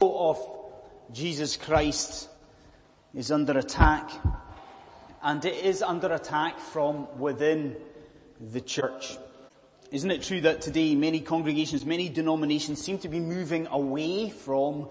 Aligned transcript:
of 0.00 0.38
Jesus 1.10 1.56
Christ 1.56 2.28
is 3.14 3.30
under 3.30 3.56
attack 3.58 4.10
and 5.22 5.42
it 5.42 5.64
is 5.64 5.80
under 5.82 6.12
attack 6.12 6.58
from 6.58 7.18
within 7.18 7.76
the 8.52 8.60
church. 8.60 9.16
Isn't 9.90 10.10
it 10.10 10.22
true 10.22 10.42
that 10.42 10.60
today 10.60 10.94
many 10.94 11.20
congregations, 11.20 11.86
many 11.86 12.10
denominations 12.10 12.82
seem 12.82 12.98
to 12.98 13.08
be 13.08 13.20
moving 13.20 13.68
away 13.68 14.28
from 14.28 14.90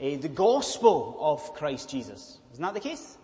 uh, 0.00 0.16
the 0.16 0.30
gospel 0.32 1.18
of 1.20 1.52
Christ 1.52 1.90
Jesus? 1.90 2.38
Isn't 2.52 2.62
that 2.62 2.72
the 2.72 2.80
case? 2.80 3.18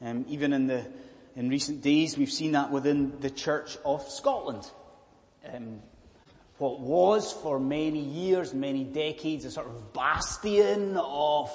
Um, 0.00 0.24
even 0.28 0.52
in 0.52 0.68
the 0.68 0.86
in 1.34 1.48
recent 1.48 1.82
days, 1.82 2.16
we've 2.16 2.30
seen 2.30 2.52
that 2.52 2.70
within 2.70 3.18
the 3.20 3.28
Church 3.28 3.76
of 3.84 4.08
Scotland. 4.08 4.70
Um, 5.52 5.82
what 6.58 6.80
was 6.80 7.32
for 7.32 7.60
many 7.60 8.00
years, 8.00 8.54
many 8.54 8.84
decades, 8.84 9.44
a 9.44 9.50
sort 9.50 9.66
of 9.66 9.92
bastion 9.92 10.96
of 10.96 11.50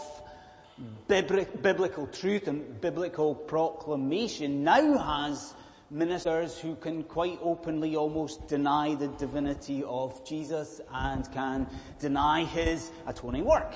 biblical 1.07 2.07
truth 2.07 2.48
and 2.48 2.80
biblical 2.81 3.35
proclamation 3.35 4.63
now 4.63 4.98
has 4.98 5.53
ministers 5.90 6.57
who 6.57 6.76
can 6.76 7.03
quite 7.03 7.38
openly 7.41 7.95
almost 7.95 8.48
deny 8.48 8.95
the 8.95 9.07
divinity 9.09 9.84
of 9.84 10.26
Jesus 10.26 10.79
and 10.93 11.29
can 11.31 11.68
deny 11.99 12.45
his 12.45 12.91
atoning 13.07 13.43
work. 13.43 13.76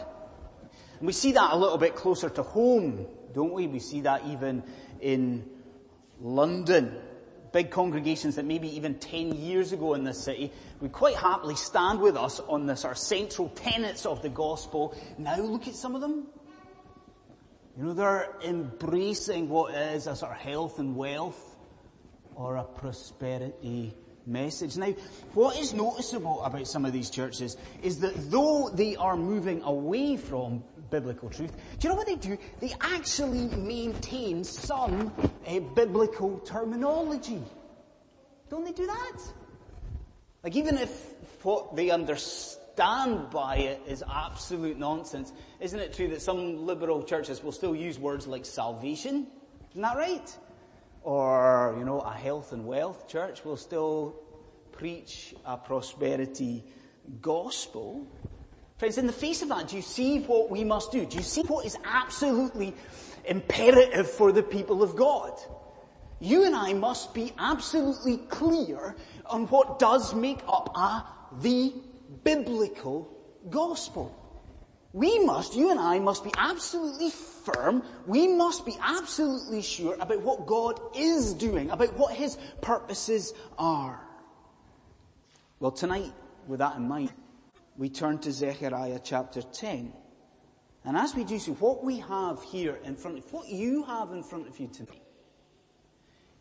And 1.00 1.08
we 1.08 1.14
see 1.14 1.34
that 1.34 1.52
a 1.52 1.58
little 1.58 1.78
bit 1.78 1.96
closer 1.96 2.30
to 2.30 2.44
home, 2.44 3.06
don't 3.34 3.52
we? 3.52 3.68
We 3.68 3.80
see 3.80 4.02
that 4.02 4.26
even 4.28 4.64
in 5.02 5.44
London 6.22 7.02
big 7.56 7.72
congregations 7.72 8.36
that 8.36 8.44
maybe 8.44 8.68
even 8.76 8.96
10 8.96 9.34
years 9.38 9.72
ago 9.72 9.94
in 9.94 10.04
this 10.04 10.22
city 10.22 10.52
would 10.82 10.92
quite 10.92 11.16
happily 11.16 11.56
stand 11.56 12.02
with 12.02 12.18
us 12.18 12.42
on 12.50 12.66
the 12.66 12.76
sort 12.76 12.92
of 12.92 12.98
central 12.98 13.48
tenets 13.48 14.06
of 14.06 14.22
the 14.22 14.28
gospel. 14.28 14.94
Now 15.18 15.38
look 15.38 15.66
at 15.66 15.74
some 15.74 15.96
of 15.96 16.02
them. 16.02 16.28
You 17.78 17.86
know, 17.86 17.94
they're 17.94 18.36
embracing 18.44 19.48
what 19.48 19.74
is 19.74 20.06
a 20.06 20.18
sort 20.18 20.34
of 20.34 20.38
health 20.38 20.80
and 20.80 20.98
wealth 20.98 21.56
or 22.36 22.58
a 22.58 22.66
prosperity 22.66 23.94
message. 24.28 24.78
Now, 24.78 24.94
what 25.34 25.58
is 25.58 25.74
noticeable 25.74 26.44
about 26.44 26.68
some 26.68 26.86
of 26.86 26.94
these 26.94 27.10
churches 27.10 27.58
is 27.82 28.00
that 28.00 28.14
though 28.32 28.70
they 28.74 28.96
are 28.96 29.16
moving 29.16 29.62
away 29.64 30.18
from 30.18 30.64
biblical 30.90 31.30
truth, 31.30 31.52
do 31.80 31.88
you 31.88 31.90
know 31.90 31.96
what 31.96 32.08
they 32.08 32.16
do? 32.16 32.38
They 32.60 32.74
actually 32.82 33.48
maintain 33.56 34.44
some 34.44 35.14
uh, 35.48 35.60
biblical 35.60 36.40
terminology. 36.40 37.42
Don't 38.50 38.66
they 38.66 38.72
do 38.72 38.86
that? 38.86 39.18
Like 40.44 40.56
even 40.56 40.78
if 40.78 41.14
what 41.44 41.76
they 41.76 41.90
understand 41.90 43.30
by 43.32 43.58
it 43.58 43.82
is 43.88 44.04
absolute 44.12 44.78
nonsense, 44.78 45.32
isn't 45.60 45.80
it 45.80 45.94
true 45.94 46.08
that 46.10 46.22
some 46.22 46.66
liberal 46.66 47.04
churches 47.04 47.44
will 47.44 47.52
still 47.52 47.76
use 47.76 47.98
words 47.98 48.28
like 48.28 48.46
salvation? 48.46 49.28
Isn't 49.72 49.82
that 49.82 49.98
right? 49.98 50.38
Or, 51.06 51.76
you 51.78 51.86
know, 51.86 52.00
a 52.00 52.12
health 52.12 52.52
and 52.52 52.66
wealth 52.66 53.08
church 53.08 53.46
will 53.46 53.58
still 53.58 54.16
preach 54.72 55.36
a 55.46 55.56
prosperity 55.56 56.64
gospel. 57.22 58.08
Friends, 58.80 58.98
in 58.98 59.06
the 59.06 59.14
face 59.14 59.44
of 59.44 59.50
that, 59.50 59.68
do 59.68 59.76
you 59.76 59.84
see 59.84 60.22
what 60.22 60.50
we 60.50 60.64
must 60.64 60.92
do? 60.92 61.06
Do 61.06 61.18
you 61.18 61.24
see 61.24 61.44
what 61.44 61.64
is 61.64 61.78
absolutely 61.86 62.74
imperative 63.26 64.10
for 64.10 64.32
the 64.32 64.42
people 64.42 64.82
of 64.82 64.96
God? 64.96 65.40
You 66.20 66.44
and 66.44 66.56
I 66.56 66.74
must 66.74 67.14
be 67.14 67.34
absolutely 67.38 68.18
clear 68.18 68.96
on 69.28 69.46
what 69.50 69.78
does 69.78 70.16
make 70.16 70.40
up 70.48 70.76
a, 70.76 71.04
the 71.40 71.72
biblical 72.24 73.16
gospel. 73.52 74.25
We 74.96 75.20
must, 75.20 75.58
you 75.58 75.72
and 75.72 75.80
I 75.80 76.00
must 76.00 76.24
be 76.24 76.32
absolutely 76.38 77.10
firm. 77.10 77.84
We 78.08 78.30
must 78.30 78.66
be 78.66 78.78
absolutely 78.82 79.62
sure 79.62 79.94
about 79.96 80.22
what 80.22 80.46
God 80.46 80.80
is 80.96 81.34
doing, 81.34 81.70
about 81.70 81.98
what 81.98 82.14
His 82.14 82.38
purposes 82.62 83.34
are. 83.58 84.00
Well, 85.60 85.72
tonight, 85.72 86.14
with 86.48 86.60
that 86.60 86.78
in 86.78 86.88
mind, 86.88 87.12
we 87.76 87.90
turn 87.90 88.20
to 88.20 88.32
Zechariah 88.32 89.02
chapter 89.04 89.42
10. 89.42 89.92
And 90.86 90.96
as 90.96 91.14
we 91.14 91.26
do 91.26 91.40
so, 91.40 91.52
what 91.56 91.84
we 91.84 91.98
have 91.98 92.42
here 92.44 92.80
in 92.86 92.96
front 92.96 93.18
of, 93.18 93.34
what 93.34 93.50
you 93.50 93.84
have 93.84 94.14
in 94.14 94.24
front 94.24 94.48
of 94.48 94.58
you 94.58 94.70
tonight, 94.70 95.04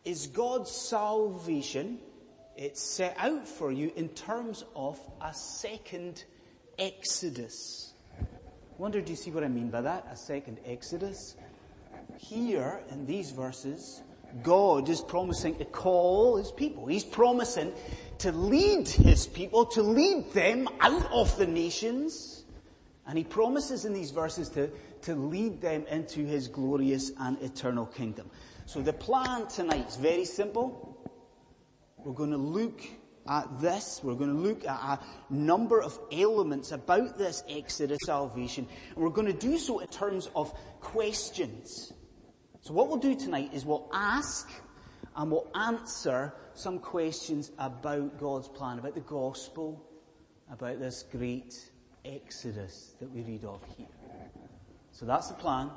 is 0.05 0.27
God's 0.27 0.71
salvation. 0.71 1.99
It's 2.55 2.81
set 2.81 3.17
out 3.19 3.49
for 3.49 3.69
you 3.69 3.91
in 3.97 4.07
terms 4.07 4.63
of 4.77 4.97
a 5.19 5.33
second 5.33 6.23
exodus. 6.79 7.91
Wonder, 8.77 8.99
do 8.99 9.11
you 9.11 9.15
see 9.15 9.31
what 9.31 9.43
I 9.43 9.47
mean 9.47 9.69
by 9.69 9.81
that? 9.81 10.05
A 10.11 10.17
second 10.17 10.59
exodus? 10.65 11.37
Here, 12.17 12.81
in 12.91 13.05
these 13.05 13.31
verses, 13.31 14.01
God 14.43 14.89
is 14.89 14.99
promising 14.99 15.55
to 15.59 15.65
call 15.65 16.35
his 16.35 16.51
people. 16.51 16.85
He's 16.85 17.05
promising 17.05 17.71
to 18.17 18.33
lead 18.33 18.89
his 18.89 19.27
people, 19.27 19.65
to 19.67 19.81
lead 19.81 20.31
them 20.33 20.67
out 20.81 21.09
of 21.11 21.37
the 21.37 21.47
nations. 21.47 22.43
And 23.07 23.17
he 23.17 23.23
promises 23.23 23.85
in 23.85 23.93
these 23.93 24.11
verses 24.11 24.49
to, 24.49 24.69
to 25.03 25.15
lead 25.15 25.61
them 25.61 25.85
into 25.87 26.25
his 26.25 26.49
glorious 26.49 27.11
and 27.19 27.41
eternal 27.41 27.85
kingdom. 27.85 28.29
So 28.65 28.81
the 28.81 28.93
plan 28.93 29.47
tonight 29.47 29.87
is 29.87 29.95
very 29.95 30.25
simple. 30.25 30.97
We're 32.03 32.13
going 32.13 32.31
to 32.31 32.37
look 32.37 32.81
at 33.27 33.59
this. 33.59 34.01
We're 34.03 34.15
going 34.15 34.35
to 34.35 34.41
look 34.41 34.65
at 34.65 34.77
a 34.77 34.99
number 35.29 35.81
of 35.81 35.97
elements 36.11 36.71
about 36.71 37.17
this 37.17 37.43
Exodus 37.49 37.99
salvation. 38.05 38.67
And 38.95 39.03
we're 39.03 39.09
going 39.09 39.27
to 39.27 39.33
do 39.33 39.57
so 39.57 39.79
in 39.79 39.87
terms 39.87 40.29
of 40.35 40.53
questions. 40.79 41.93
So 42.61 42.73
what 42.73 42.87
we'll 42.87 42.97
do 42.97 43.15
tonight 43.15 43.51
is 43.53 43.65
we'll 43.65 43.89
ask 43.93 44.49
and 45.15 45.31
we'll 45.31 45.49
answer 45.55 46.33
some 46.53 46.79
questions 46.79 47.51
about 47.57 48.19
God's 48.19 48.47
plan, 48.47 48.79
about 48.79 48.95
the 48.95 49.01
gospel, 49.01 49.85
about 50.51 50.79
this 50.79 51.03
great 51.11 51.71
Exodus 52.03 52.95
that 52.99 53.11
we 53.11 53.21
read 53.21 53.43
of 53.45 53.61
here. 53.77 53.87
So 54.91 55.05
that's 55.05 55.27
the 55.27 55.33
plan. 55.33 55.69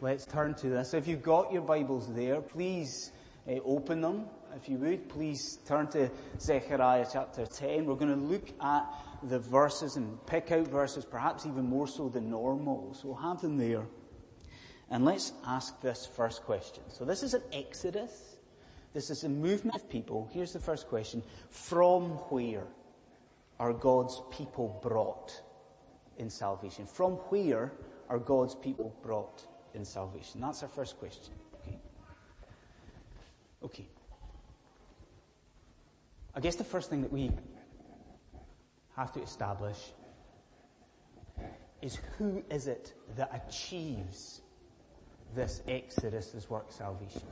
Let's 0.00 0.26
turn 0.26 0.54
to 0.56 0.68
this. 0.68 0.92
If 0.92 1.08
you've 1.08 1.22
got 1.22 1.52
your 1.52 1.62
Bibles 1.62 2.12
there, 2.12 2.40
please 2.40 3.12
uh, 3.48 3.52
open 3.64 4.00
them. 4.00 4.26
If 4.56 4.70
you 4.70 4.78
would, 4.78 5.10
please 5.10 5.58
turn 5.66 5.88
to 5.88 6.10
Zechariah 6.40 7.06
chapter 7.12 7.44
10. 7.44 7.84
We're 7.84 7.94
going 7.94 8.18
to 8.18 8.26
look 8.26 8.48
at 8.62 8.86
the 9.22 9.38
verses 9.38 9.96
and 9.96 10.24
pick 10.26 10.50
out 10.50 10.68
verses, 10.68 11.04
perhaps 11.04 11.44
even 11.44 11.68
more 11.68 11.86
so 11.86 12.08
than 12.08 12.30
normal. 12.30 12.94
So 12.94 13.08
we'll 13.08 13.16
have 13.16 13.42
them 13.42 13.58
there. 13.58 13.86
And 14.90 15.04
let's 15.04 15.32
ask 15.46 15.78
this 15.82 16.06
first 16.06 16.42
question. 16.42 16.82
So 16.88 17.04
this 17.04 17.22
is 17.22 17.34
an 17.34 17.42
exodus. 17.52 18.36
This 18.94 19.10
is 19.10 19.24
a 19.24 19.28
movement 19.28 19.76
of 19.76 19.90
people. 19.90 20.30
Here's 20.32 20.54
the 20.54 20.60
first 20.60 20.88
question. 20.88 21.22
From 21.50 22.12
where 22.30 22.64
are 23.60 23.74
God's 23.74 24.22
people 24.30 24.80
brought 24.82 25.38
in 26.16 26.30
salvation? 26.30 26.86
From 26.86 27.12
where 27.28 27.72
are 28.08 28.18
God's 28.18 28.54
people 28.54 28.96
brought 29.02 29.42
in 29.74 29.84
salvation? 29.84 30.40
That's 30.40 30.62
our 30.62 30.68
first 30.70 30.98
question. 30.98 31.34
Okay. 31.60 31.78
Okay. 33.62 33.88
I 36.36 36.40
guess 36.40 36.56
the 36.56 36.64
first 36.64 36.90
thing 36.90 37.00
that 37.00 37.10
we 37.10 37.30
have 38.94 39.10
to 39.14 39.22
establish 39.22 39.78
is 41.80 41.98
who 42.18 42.44
is 42.50 42.66
it 42.66 42.92
that 43.16 43.30
achieves 43.48 44.42
this 45.34 45.62
exodus, 45.66 46.32
this 46.32 46.50
work 46.50 46.70
salvation? 46.70 47.22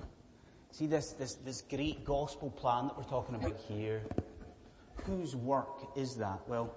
See 0.71 0.87
this, 0.87 1.13
this, 1.13 1.35
this 1.35 1.61
great 1.61 2.03
gospel 2.07 2.49
plan 2.49 2.87
that 2.87 2.97
we're 2.97 3.05
talking 3.05 3.35
about 3.35 3.59
here. 3.69 4.01
Whose 5.05 5.37
work 5.37 5.97
is 5.97 6.17
that? 6.17 6.41
Well, 6.49 6.75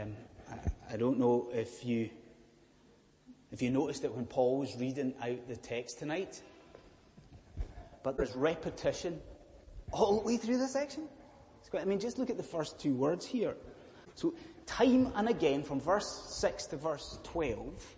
um, 0.00 0.14
I, 0.50 0.94
I 0.94 0.96
don't 0.96 1.18
know 1.18 1.48
if 1.52 1.84
you 1.84 2.10
if 3.52 3.62
you 3.62 3.70
noticed 3.70 4.04
it 4.04 4.12
when 4.12 4.26
Paul 4.26 4.58
was 4.58 4.76
reading 4.76 5.14
out 5.22 5.46
the 5.46 5.56
text 5.56 6.00
tonight, 6.00 6.42
but 8.02 8.16
there's 8.16 8.34
repetition 8.34 9.20
all 9.92 10.20
the 10.20 10.26
way 10.26 10.36
through 10.36 10.58
the 10.58 10.66
section. 10.66 11.08
Quite, 11.70 11.82
I 11.82 11.84
mean, 11.84 12.00
just 12.00 12.18
look 12.18 12.30
at 12.30 12.36
the 12.36 12.42
first 12.42 12.78
two 12.78 12.94
words 12.94 13.26
here. 13.26 13.56
So, 14.14 14.34
time 14.66 15.12
and 15.14 15.28
again, 15.28 15.62
from 15.62 15.80
verse 15.80 16.24
6 16.28 16.66
to 16.66 16.76
verse 16.76 17.18
12, 17.24 17.96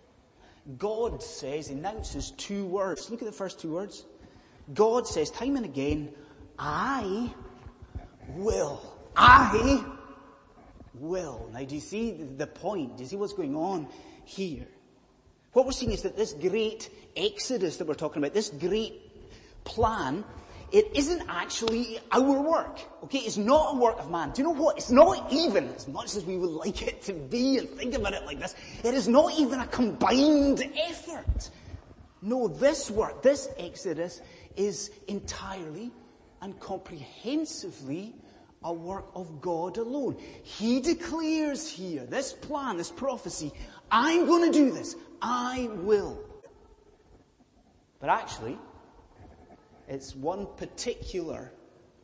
God 0.77 1.23
says, 1.23 1.69
announces 1.69 2.31
two 2.31 2.65
words. 2.65 3.09
Look 3.09 3.21
at 3.21 3.25
the 3.25 3.31
first 3.31 3.59
two 3.59 3.71
words. 3.71 4.05
God 4.73 5.07
says 5.07 5.31
time 5.31 5.55
and 5.55 5.65
again, 5.65 6.11
I 6.57 7.33
will. 8.35 8.81
I 9.15 9.83
will. 10.93 11.49
Now, 11.53 11.63
do 11.63 11.75
you 11.75 11.81
see 11.81 12.11
the 12.11 12.47
point? 12.47 12.97
Do 12.97 13.03
you 13.03 13.09
see 13.09 13.15
what's 13.15 13.33
going 13.33 13.55
on 13.55 13.87
here? 14.25 14.67
What 15.53 15.65
we're 15.65 15.71
seeing 15.71 15.91
is 15.91 16.03
that 16.03 16.15
this 16.15 16.33
great 16.33 16.89
exodus 17.17 17.77
that 17.77 17.87
we're 17.87 17.95
talking 17.95 18.21
about, 18.21 18.33
this 18.33 18.49
great 18.49 19.63
plan, 19.63 20.23
it 20.71 20.91
isn't 20.93 21.23
actually 21.27 21.99
our 22.11 22.41
work. 22.41 22.79
Okay, 23.03 23.19
it's 23.19 23.37
not 23.37 23.75
a 23.75 23.77
work 23.79 23.99
of 23.99 24.11
man. 24.11 24.31
Do 24.31 24.41
you 24.41 24.47
know 24.47 24.53
what? 24.53 24.77
It's 24.77 24.91
not 24.91 25.31
even, 25.31 25.69
as 25.69 25.87
much 25.87 26.15
as 26.15 26.25
we 26.25 26.37
would 26.37 26.49
like 26.49 26.81
it 26.81 27.01
to 27.03 27.13
be 27.13 27.57
and 27.57 27.69
think 27.69 27.95
about 27.95 28.13
it 28.13 28.25
like 28.25 28.39
this, 28.39 28.55
it 28.83 28.93
is 28.93 29.07
not 29.07 29.33
even 29.37 29.59
a 29.59 29.67
combined 29.67 30.63
effort. 30.87 31.49
No, 32.21 32.47
this 32.47 32.91
work, 32.91 33.21
this 33.21 33.49
Exodus 33.57 34.21
is 34.55 34.91
entirely 35.07 35.91
and 36.41 36.59
comprehensively 36.59 38.13
a 38.63 38.73
work 38.73 39.05
of 39.15 39.41
God 39.41 39.77
alone. 39.77 40.17
He 40.43 40.81
declares 40.81 41.69
here, 41.69 42.05
this 42.05 42.33
plan, 42.33 42.77
this 42.77 42.91
prophecy, 42.91 43.53
I'm 43.89 44.25
going 44.25 44.51
to 44.51 44.57
do 44.57 44.71
this. 44.71 44.95
I 45.21 45.69
will. 45.71 46.19
But 47.99 48.09
actually, 48.09 48.57
it's 49.89 50.15
one 50.15 50.47
particular 50.55 51.51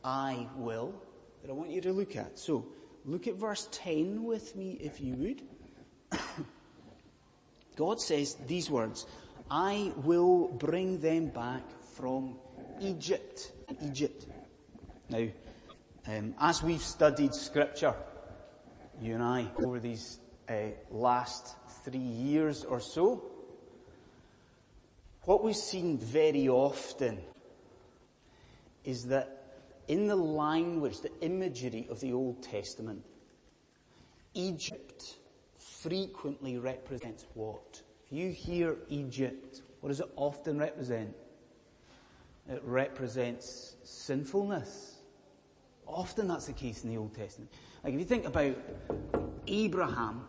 I 0.02 0.48
will 0.56 0.92
that 1.42 1.50
I 1.50 1.54
want 1.54 1.70
you 1.70 1.80
to 1.82 1.92
look 1.92 2.16
at. 2.16 2.38
So, 2.38 2.66
look 3.04 3.28
at 3.28 3.34
verse 3.34 3.68
10 3.70 4.24
with 4.24 4.56
me 4.56 4.76
if 4.80 5.00
you 5.00 5.14
would. 5.14 5.42
God 7.76 8.00
says 8.00 8.36
these 8.46 8.68
words, 8.68 9.06
I 9.50 9.92
will 9.98 10.48
bring 10.48 11.00
them 11.00 11.28
back 11.28 11.62
from 11.94 12.36
Egypt. 12.80 13.52
Egypt. 13.84 14.26
Now, 15.08 15.28
um, 16.08 16.34
as 16.40 16.62
we've 16.62 16.82
studied 16.82 17.34
scripture, 17.34 17.94
you 19.00 19.14
and 19.14 19.22
I, 19.22 19.46
over 19.62 19.78
these 19.78 20.18
uh, 20.48 20.54
last 20.90 21.54
three 21.84 21.98
years 21.98 22.64
or 22.64 22.80
so, 22.80 23.22
what 25.22 25.44
we've 25.44 25.54
seen 25.54 25.98
very 25.98 26.48
often 26.48 27.18
is 28.86 29.04
that 29.06 29.42
in 29.88 30.06
the 30.06 30.16
language, 30.16 31.00
the 31.00 31.12
imagery 31.20 31.86
of 31.90 32.00
the 32.00 32.12
Old 32.12 32.42
Testament, 32.42 33.04
Egypt 34.34 35.16
frequently 35.58 36.56
represents 36.58 37.26
what? 37.34 37.82
If 38.06 38.16
you 38.16 38.30
hear 38.30 38.76
Egypt, 38.88 39.62
what 39.80 39.88
does 39.88 40.00
it 40.00 40.10
often 40.16 40.58
represent? 40.58 41.14
It 42.48 42.62
represents 42.64 43.76
sinfulness. 43.82 44.96
Often 45.86 46.28
that's 46.28 46.46
the 46.46 46.52
case 46.52 46.84
in 46.84 46.90
the 46.90 46.96
Old 46.96 47.14
Testament. 47.14 47.50
Like 47.82 47.92
if 47.92 47.98
you 47.98 48.06
think 48.06 48.24
about 48.24 48.56
Abraham 49.46 50.24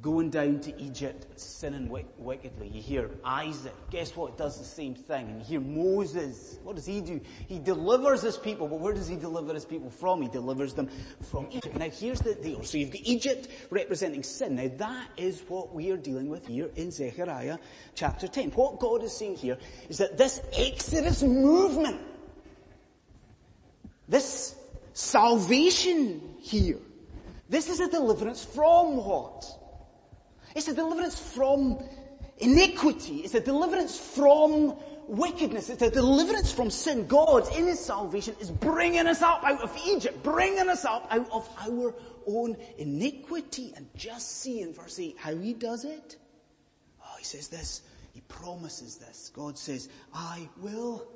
going 0.00 0.30
down 0.30 0.58
to 0.58 0.80
Egypt 0.80 1.38
sinning 1.38 1.90
wickedly. 2.16 2.66
You 2.68 2.80
hear 2.80 3.10
Isaac, 3.24 3.74
guess 3.90 4.16
what, 4.16 4.32
It 4.32 4.38
does 4.38 4.58
the 4.58 4.64
same 4.64 4.94
thing. 4.94 5.28
And 5.28 5.40
you 5.40 5.44
hear 5.44 5.60
Moses, 5.60 6.58
what 6.62 6.76
does 6.76 6.86
he 6.86 7.02
do? 7.02 7.20
He 7.46 7.58
delivers 7.58 8.22
his 8.22 8.38
people, 8.38 8.68
but 8.68 8.80
where 8.80 8.94
does 8.94 9.06
he 9.06 9.16
deliver 9.16 9.52
his 9.52 9.66
people 9.66 9.90
from? 9.90 10.22
He 10.22 10.28
delivers 10.28 10.72
them 10.72 10.88
from 11.30 11.46
Egypt. 11.50 11.76
Now 11.76 11.90
here's 11.90 12.20
the 12.20 12.34
deal. 12.34 12.62
So 12.62 12.78
you've 12.78 12.90
got 12.90 13.02
Egypt 13.04 13.48
representing 13.68 14.22
sin. 14.22 14.54
Now 14.54 14.70
that 14.78 15.08
is 15.18 15.42
what 15.48 15.74
we 15.74 15.90
are 15.90 15.98
dealing 15.98 16.30
with 16.30 16.46
here 16.46 16.70
in 16.74 16.90
Zechariah 16.90 17.58
chapter 17.94 18.26
10. 18.26 18.52
What 18.52 18.80
God 18.80 19.02
is 19.02 19.14
saying 19.14 19.36
here 19.36 19.58
is 19.90 19.98
that 19.98 20.16
this 20.16 20.40
Exodus 20.56 21.22
movement, 21.22 22.00
this 24.08 24.54
salvation 24.94 26.36
here, 26.40 26.78
this 27.50 27.68
is 27.68 27.80
a 27.80 27.90
deliverance 27.90 28.42
from 28.42 28.96
what? 28.96 29.58
It's 30.54 30.68
a 30.68 30.74
deliverance 30.74 31.18
from 31.18 31.82
iniquity. 32.38 33.18
It's 33.18 33.34
a 33.34 33.40
deliverance 33.40 33.98
from 33.98 34.76
wickedness. 35.08 35.70
It's 35.70 35.82
a 35.82 35.90
deliverance 35.90 36.52
from 36.52 36.70
sin. 36.70 37.06
God, 37.06 37.44
in 37.56 37.66
His 37.66 37.80
salvation, 37.80 38.34
is 38.40 38.50
bringing 38.50 39.06
us 39.06 39.22
up 39.22 39.44
out 39.44 39.62
of 39.62 39.76
Egypt, 39.86 40.22
bringing 40.22 40.68
us 40.68 40.84
up 40.84 41.06
out 41.10 41.30
of 41.30 41.48
our 41.58 41.94
own 42.26 42.56
iniquity. 42.78 43.72
And 43.76 43.86
just 43.96 44.40
see 44.40 44.60
in 44.60 44.72
verse 44.72 44.98
8 44.98 45.16
how 45.18 45.34
He 45.36 45.54
does 45.54 45.84
it. 45.84 46.16
Oh, 47.02 47.16
He 47.18 47.24
says 47.24 47.48
this. 47.48 47.82
He 48.12 48.20
promises 48.22 48.96
this. 48.96 49.30
God 49.34 49.56
says, 49.56 49.88
I 50.12 50.48
will 50.60 51.06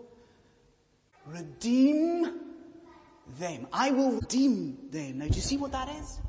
redeem 1.26 2.40
them. 3.38 3.66
I 3.72 3.90
will 3.90 4.12
redeem 4.12 4.78
them. 4.90 5.18
Now, 5.18 5.26
do 5.26 5.34
you 5.34 5.40
see 5.40 5.56
what 5.56 5.72
that 5.72 5.88
is? 5.88 6.20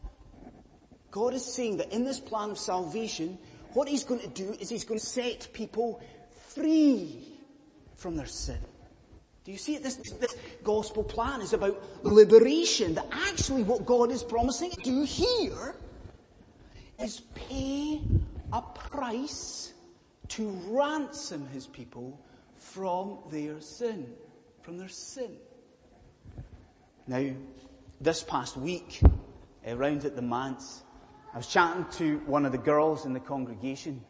God 1.12 1.34
is 1.34 1.46
saying 1.46 1.78
that 1.78 1.92
in 1.92 2.04
this 2.04 2.20
plan 2.20 2.50
of 2.50 2.58
salvation, 2.58 3.38
what 3.74 3.88
He's 3.88 4.04
going 4.04 4.22
to 4.22 4.28
do 4.28 4.56
is 4.60 4.70
He's 4.70 4.84
going 4.84 5.00
to 5.00 5.06
set 5.06 5.48
people 5.54 6.02
free 6.50 7.28
from 7.96 8.16
their 8.16 8.26
sin. 8.26 8.60
Do 9.44 9.52
you 9.52 9.58
see 9.58 9.76
it? 9.76 9.84
This, 9.84 9.96
this 9.96 10.36
gospel 10.64 11.04
plan 11.04 11.42
is 11.42 11.54
about 11.54 11.82
liberation. 12.04 12.96
That 12.96 13.08
actually 13.12 13.64
what 13.64 13.86
God 13.86 14.12
is 14.12 14.22
promising 14.22 14.72
to 14.72 14.82
do 14.82 15.04
here 15.04 15.76
is 17.00 17.22
pay 17.34 18.02
a 18.52 18.62
price 18.62 19.74
to 20.30 20.50
ransom 20.68 21.48
His 21.48 21.66
people 21.66 22.20
from 22.58 23.20
their 23.32 23.62
sin. 23.62 24.14
From 24.64 24.78
their 24.78 24.90
sin. 24.90 25.38
Now, 27.08 27.26
this 28.02 28.24
past 28.24 28.58
week, 28.58 29.00
uh, 29.04 29.76
around 29.76 30.04
at 30.04 30.16
the 30.16 30.22
manse, 30.22 30.84
I 31.38 31.40
was 31.40 31.46
chatting 31.46 31.86
to 31.98 32.18
one 32.26 32.48
of 32.48 32.52
the 32.52 32.58
girls 32.58 33.06
in 33.06 33.14
the 33.14 33.20
congregation, 33.20 34.04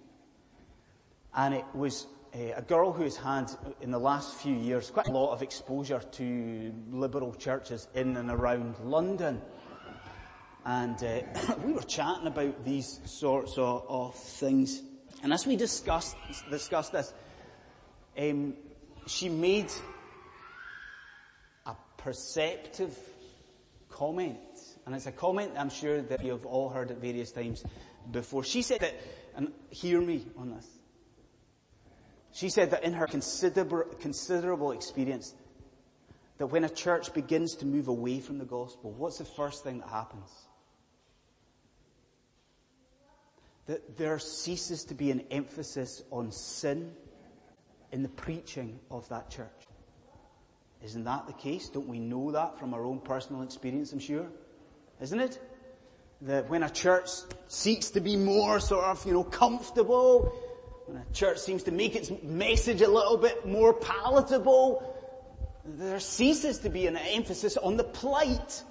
and 1.36 1.54
it 1.54 1.66
was 1.74 2.08
a, 2.34 2.52
a 2.52 2.62
girl 2.62 2.94
who 2.94 3.04
has 3.04 3.18
had, 3.18 3.52
in 3.82 3.92
the 3.92 4.00
last 4.00 4.36
few 4.36 4.56
years, 4.56 4.90
quite 4.90 5.10
a 5.10 5.12
lot 5.12 5.34
of 5.34 5.42
exposure 5.42 6.00
to 6.00 6.74
liberal 6.90 7.34
churches 7.34 7.90
in 7.96 8.16
and 8.16 8.32
around 8.32 8.80
London. 8.82 9.42
And 10.64 11.04
uh, 11.04 11.56
we 11.66 11.74
were 11.74 11.82
chatting 11.82 12.28
about 12.28 12.64
these 12.64 13.02
sorts 13.04 13.58
of, 13.58 13.84
of, 13.90 14.16
things. 14.16 14.82
And 15.22 15.34
as 15.34 15.46
we 15.46 15.58
discussed, 15.58 16.16
discussed 16.50 16.94
this, 16.94 17.14
um, 18.18 18.54
she 19.06 19.28
made 19.28 19.70
a 21.66 21.76
perceptive 21.98 22.98
comment 23.90 24.38
and 24.88 24.96
it's 24.96 25.06
a 25.06 25.12
comment 25.12 25.52
I'm 25.58 25.70
sure 25.70 26.02
that 26.02 26.24
you've 26.24 26.46
all 26.46 26.70
heard 26.70 26.92
at 26.92 26.98
various 27.00 27.34
times 27.34 27.62
before. 28.10 28.46
She 28.46 28.62
said 28.62 28.80
that, 28.80 28.96
and 29.36 29.52
hear 29.70 30.00
me 30.00 30.26
on 30.38 30.50
this. 30.50 30.66
She 32.32 32.48
said 32.48 32.72
that 32.72 32.86
in 32.86 32.94
her 32.94 33.06
considerable, 33.06 33.84
considerable 34.00 34.72
experience, 34.72 35.36
that 36.38 36.48
when 36.48 36.64
a 36.64 36.70
church 36.70 37.14
begins 37.14 37.56
to 37.56 37.66
move 37.66 37.90
away 37.90 38.22
from 38.22 38.38
the 38.38 38.46
gospel, 38.46 38.94
what's 38.94 39.18
the 39.18 39.26
first 39.26 39.62
thing 39.62 39.80
that 39.80 39.90
happens? 39.90 40.30
That 43.66 43.98
there 43.98 44.18
ceases 44.20 44.86
to 44.86 44.96
be 44.96 45.12
an 45.12 45.26
emphasis 45.32 46.02
on 46.12 46.32
sin 46.32 46.94
in 47.92 48.04
the 48.04 48.10
preaching 48.10 48.80
of 48.90 49.10
that 49.10 49.30
church. 49.30 49.50
Isn't 50.82 51.04
that 51.04 51.28
the 51.28 51.34
case? 51.34 51.68
Don't 51.68 51.90
we 51.90 52.00
know 52.00 52.32
that 52.32 52.58
from 52.58 52.74
our 52.74 52.86
own 52.86 53.02
personal 53.02 53.42
experience, 53.42 53.92
I'm 53.92 54.00
sure? 54.00 54.28
Isn't 55.02 55.20
it? 55.20 55.40
That 56.22 56.50
when 56.50 56.64
a 56.64 56.70
church 56.70 57.10
seeks 57.48 57.92
to 57.92 58.02
be 58.02 58.16
more 58.16 58.60
sort 58.60 58.86
of, 58.86 59.06
you 59.06 59.14
know, 59.14 59.24
comfortable, 59.24 60.34
when 60.86 60.98
a 60.98 61.14
church 61.14 61.38
seems 61.38 61.64
to 61.64 61.72
make 61.72 61.96
its 61.96 62.12
message 62.24 62.82
a 62.82 62.88
little 62.88 63.18
bit 63.18 63.46
more 63.46 63.74
palatable, 63.74 64.96
there 65.66 66.00
ceases 66.00 66.60
to 66.60 66.70
be 66.70 66.88
an 66.88 66.98
emphasis 66.98 67.58
on 67.58 67.78
the 67.78 67.84
plight 67.84 68.64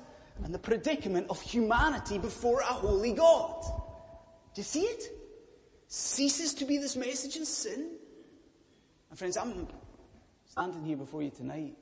and 0.45 0.53
the 0.53 0.59
predicament 0.59 1.27
of 1.31 1.41
humanity 1.41 2.19
before 2.19 2.61
a 2.61 2.65
holy 2.65 3.13
God. 3.13 3.63
Do 4.55 4.61
you 4.61 4.65
see 4.65 4.83
it? 4.83 5.05
Ceases 5.89 6.55
to 6.55 6.65
be 6.65 6.79
this 6.79 6.97
message 6.97 7.37
in 7.37 7.45
sin. 7.45 7.91
And 9.11 9.19
friends, 9.19 9.37
I'm 9.37 9.69
standing 10.47 10.85
here 10.85 10.97
before 10.97 11.23
you 11.23 11.31
tonight, 11.31 11.77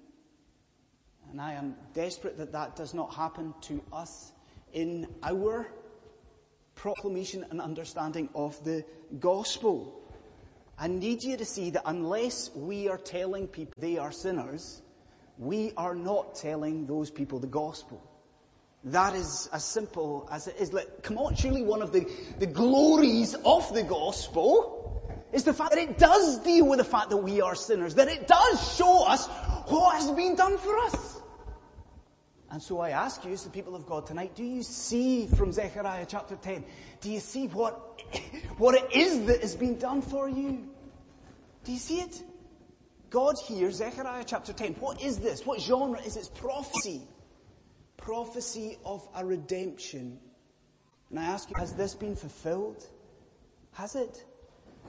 and 1.30 1.40
I 1.40 1.54
am 1.54 1.76
desperate 1.94 2.38
that 2.38 2.52
that 2.52 2.76
does 2.76 2.94
not 2.94 3.14
happen 3.14 3.54
to 3.62 3.82
us 3.92 4.32
in 4.72 5.06
our 5.22 5.68
proclamation 6.74 7.44
and 7.50 7.60
understanding 7.60 8.28
of 8.34 8.62
the 8.64 8.84
gospel. 9.20 10.00
I 10.78 10.88
need 10.88 11.22
you 11.22 11.36
to 11.36 11.44
see 11.44 11.70
that 11.70 11.82
unless 11.86 12.50
we 12.54 12.88
are 12.88 12.98
telling 12.98 13.46
people 13.46 13.72
they 13.78 13.98
are 13.98 14.10
sinners, 14.10 14.82
we 15.38 15.72
are 15.76 15.94
not 15.94 16.34
telling 16.34 16.86
those 16.86 17.10
people 17.10 17.38
the 17.38 17.46
gospel. 17.46 18.02
That 18.84 19.14
is 19.14 19.48
as 19.52 19.64
simple 19.64 20.28
as 20.30 20.46
it 20.46 20.56
is. 20.58 20.72
Like, 20.72 21.02
come 21.02 21.16
on, 21.16 21.34
surely 21.34 21.62
one 21.62 21.80
of 21.80 21.92
the, 21.92 22.06
the 22.38 22.46
glories 22.46 23.34
of 23.34 23.72
the 23.72 23.82
gospel 23.82 25.10
is 25.32 25.44
the 25.44 25.54
fact 25.54 25.70
that 25.70 25.80
it 25.80 25.98
does 25.98 26.38
deal 26.40 26.68
with 26.68 26.78
the 26.78 26.84
fact 26.84 27.10
that 27.10 27.16
we 27.16 27.40
are 27.40 27.54
sinners, 27.54 27.94
that 27.94 28.08
it 28.08 28.28
does 28.28 28.76
show 28.76 29.06
us 29.06 29.26
what 29.68 29.96
has 29.96 30.10
been 30.10 30.36
done 30.36 30.58
for 30.58 30.78
us. 30.78 31.13
And 32.54 32.62
so 32.62 32.78
I 32.78 32.90
ask 32.90 33.24
you 33.24 33.32
as 33.32 33.42
the 33.42 33.50
people 33.50 33.74
of 33.74 33.84
God 33.84 34.06
tonight, 34.06 34.36
do 34.36 34.44
you 34.44 34.62
see 34.62 35.26
from 35.26 35.50
Zechariah 35.50 36.06
chapter 36.08 36.36
10, 36.36 36.64
do 37.00 37.10
you 37.10 37.18
see 37.18 37.48
what, 37.48 38.00
what 38.58 38.76
it 38.76 38.94
is 38.94 39.26
that 39.26 39.40
has 39.40 39.56
been 39.56 39.76
done 39.76 40.00
for 40.00 40.28
you? 40.28 40.64
Do 41.64 41.72
you 41.72 41.78
see 41.78 41.98
it? 41.98 42.22
God 43.10 43.34
here, 43.44 43.72
Zechariah 43.72 44.22
chapter 44.24 44.52
10, 44.52 44.74
what 44.74 45.02
is 45.02 45.18
this? 45.18 45.44
What 45.44 45.60
genre 45.60 46.00
is 46.02 46.16
It's 46.16 46.28
prophecy. 46.28 47.02
Prophecy 47.96 48.78
of 48.84 49.04
a 49.16 49.26
redemption. 49.26 50.20
And 51.10 51.18
I 51.18 51.24
ask 51.24 51.50
you, 51.50 51.56
has 51.58 51.72
this 51.72 51.96
been 51.96 52.14
fulfilled? 52.14 52.86
Has 53.72 53.96
it? 53.96 54.24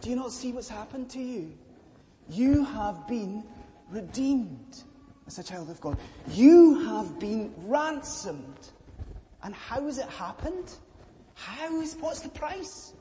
Do 0.02 0.12
you 0.12 0.16
not 0.16 0.32
see 0.32 0.52
what's 0.52 0.70
happened 0.70 1.10
to 1.10 1.20
you? 1.20 1.58
You 2.30 2.64
have 2.64 3.08
been 3.08 3.44
redeemed 3.90 4.84
as 5.28 5.40
a 5.40 5.44
child 5.44 5.70
of 5.70 5.80
God. 5.82 5.98
You 6.32 6.86
have 6.86 7.20
been 7.20 7.54
ransomed. 7.58 8.70
And 9.44 9.54
how 9.54 9.86
has 9.86 9.98
it 9.98 10.10
happened? 10.10 10.74
How 11.36 11.82
is, 11.82 11.96
what's 12.00 12.22
the 12.22 12.30
price? 12.30 12.94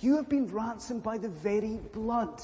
You 0.00 0.16
have 0.16 0.28
been 0.28 0.46
ransomed 0.48 1.02
by 1.02 1.18
the 1.18 1.28
very 1.28 1.80
blood 1.92 2.42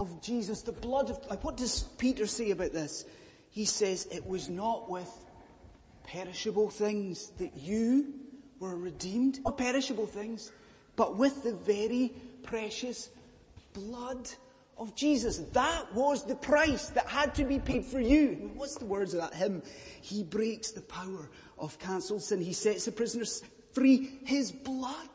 of 0.00 0.22
Jesus, 0.22 0.62
the 0.62 0.72
blood 0.72 1.10
of, 1.10 1.18
like 1.28 1.44
what 1.44 1.56
does 1.56 1.82
Peter 1.98 2.26
say 2.26 2.50
about 2.50 2.72
this? 2.72 3.04
He 3.50 3.64
says 3.64 4.06
it 4.10 4.26
was 4.26 4.48
not 4.48 4.90
with 4.90 5.10
perishable 6.04 6.70
things 6.70 7.30
that 7.38 7.56
you 7.56 8.14
were 8.58 8.76
redeemed, 8.76 9.40
not 9.44 9.58
perishable 9.58 10.06
things, 10.06 10.52
but 10.96 11.16
with 11.16 11.42
the 11.42 11.54
very 11.54 12.12
precious 12.42 13.10
blood 13.74 14.28
of 14.78 14.94
Jesus. 14.94 15.38
That 15.52 15.94
was 15.94 16.24
the 16.24 16.34
price 16.34 16.88
that 16.90 17.06
had 17.06 17.34
to 17.36 17.44
be 17.44 17.58
paid 17.58 17.84
for 17.84 18.00
you. 18.00 18.50
What's 18.54 18.76
the 18.76 18.84
words 18.84 19.14
of 19.14 19.20
that 19.20 19.34
hymn? 19.34 19.62
He 20.00 20.22
breaks 20.22 20.70
the 20.70 20.80
power 20.82 21.30
of 21.58 21.78
cancelled 21.78 22.22
sin. 22.22 22.40
He 22.40 22.52
sets 22.52 22.84
the 22.84 22.92
prisoners 22.92 23.42
free. 23.72 24.18
His 24.24 24.52
blood 24.52 25.08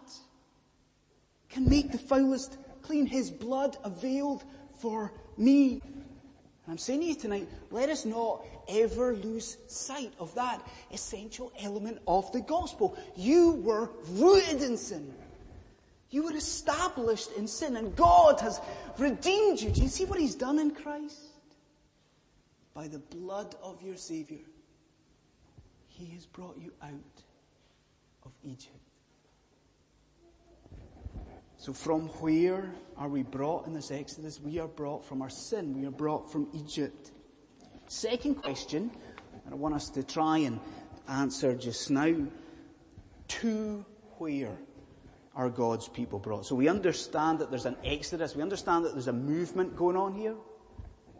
can 1.49 1.67
make 1.67 1.91
the 1.91 1.97
foulest 1.97 2.57
clean. 2.81 3.05
His 3.05 3.31
blood 3.31 3.77
availed 3.83 4.43
for 4.79 5.11
me. 5.37 5.81
And 5.83 6.73
I'm 6.73 6.77
saying 6.77 7.01
to 7.01 7.05
you 7.05 7.15
tonight, 7.15 7.49
let 7.71 7.89
us 7.89 8.05
not 8.05 8.45
ever 8.67 9.15
lose 9.15 9.57
sight 9.67 10.13
of 10.19 10.33
that 10.35 10.65
essential 10.91 11.51
element 11.59 11.99
of 12.07 12.31
the 12.31 12.41
gospel. 12.41 12.97
You 13.15 13.53
were 13.63 13.89
rooted 14.09 14.61
in 14.61 14.77
sin. 14.77 15.13
You 16.09 16.23
were 16.23 16.35
established 16.35 17.31
in 17.33 17.47
sin 17.47 17.75
and 17.75 17.95
God 17.95 18.39
has 18.39 18.61
redeemed 18.97 19.59
you. 19.59 19.71
Do 19.71 19.81
you 19.81 19.89
see 19.89 20.05
what 20.05 20.19
He's 20.19 20.35
done 20.35 20.59
in 20.59 20.71
Christ? 20.71 21.19
By 22.73 22.87
the 22.87 22.99
blood 22.99 23.55
of 23.61 23.81
your 23.81 23.97
Savior, 23.97 24.45
He 25.87 26.05
has 26.13 26.25
brought 26.25 26.57
you 26.57 26.71
out 26.81 27.23
of 28.23 28.31
Egypt. 28.43 28.77
So 31.57 31.73
from 31.73 32.07
where 32.19 32.71
are 32.97 33.09
we 33.09 33.23
brought 33.23 33.65
in 33.67 33.73
this 33.73 33.91
Exodus? 33.91 34.39
We 34.39 34.59
are 34.59 34.67
brought 34.67 35.03
from 35.03 35.21
our 35.21 35.29
sin. 35.29 35.77
We 35.77 35.87
are 35.87 35.91
brought 35.91 36.31
from 36.31 36.47
Egypt. 36.53 37.11
Second 37.87 38.35
question, 38.35 38.91
and 39.43 39.53
I 39.53 39.57
want 39.57 39.73
us 39.73 39.89
to 39.89 40.03
try 40.03 40.37
and 40.39 40.59
answer 41.09 41.55
just 41.55 41.89
now. 41.89 42.15
To 43.27 43.85
where 44.19 44.57
are 45.37 45.49
God's 45.49 45.87
people 45.87 46.17
brought? 46.17 46.45
So 46.45 46.55
we 46.55 46.67
understand 46.67 47.39
that 47.39 47.51
there's 47.51 47.67
an 47.67 47.77
Exodus. 47.85 48.35
We 48.35 48.41
understand 48.41 48.83
that 48.85 48.93
there's 48.93 49.07
a 49.07 49.13
movement 49.13 49.77
going 49.77 49.95
on 49.95 50.13
here. 50.13 50.35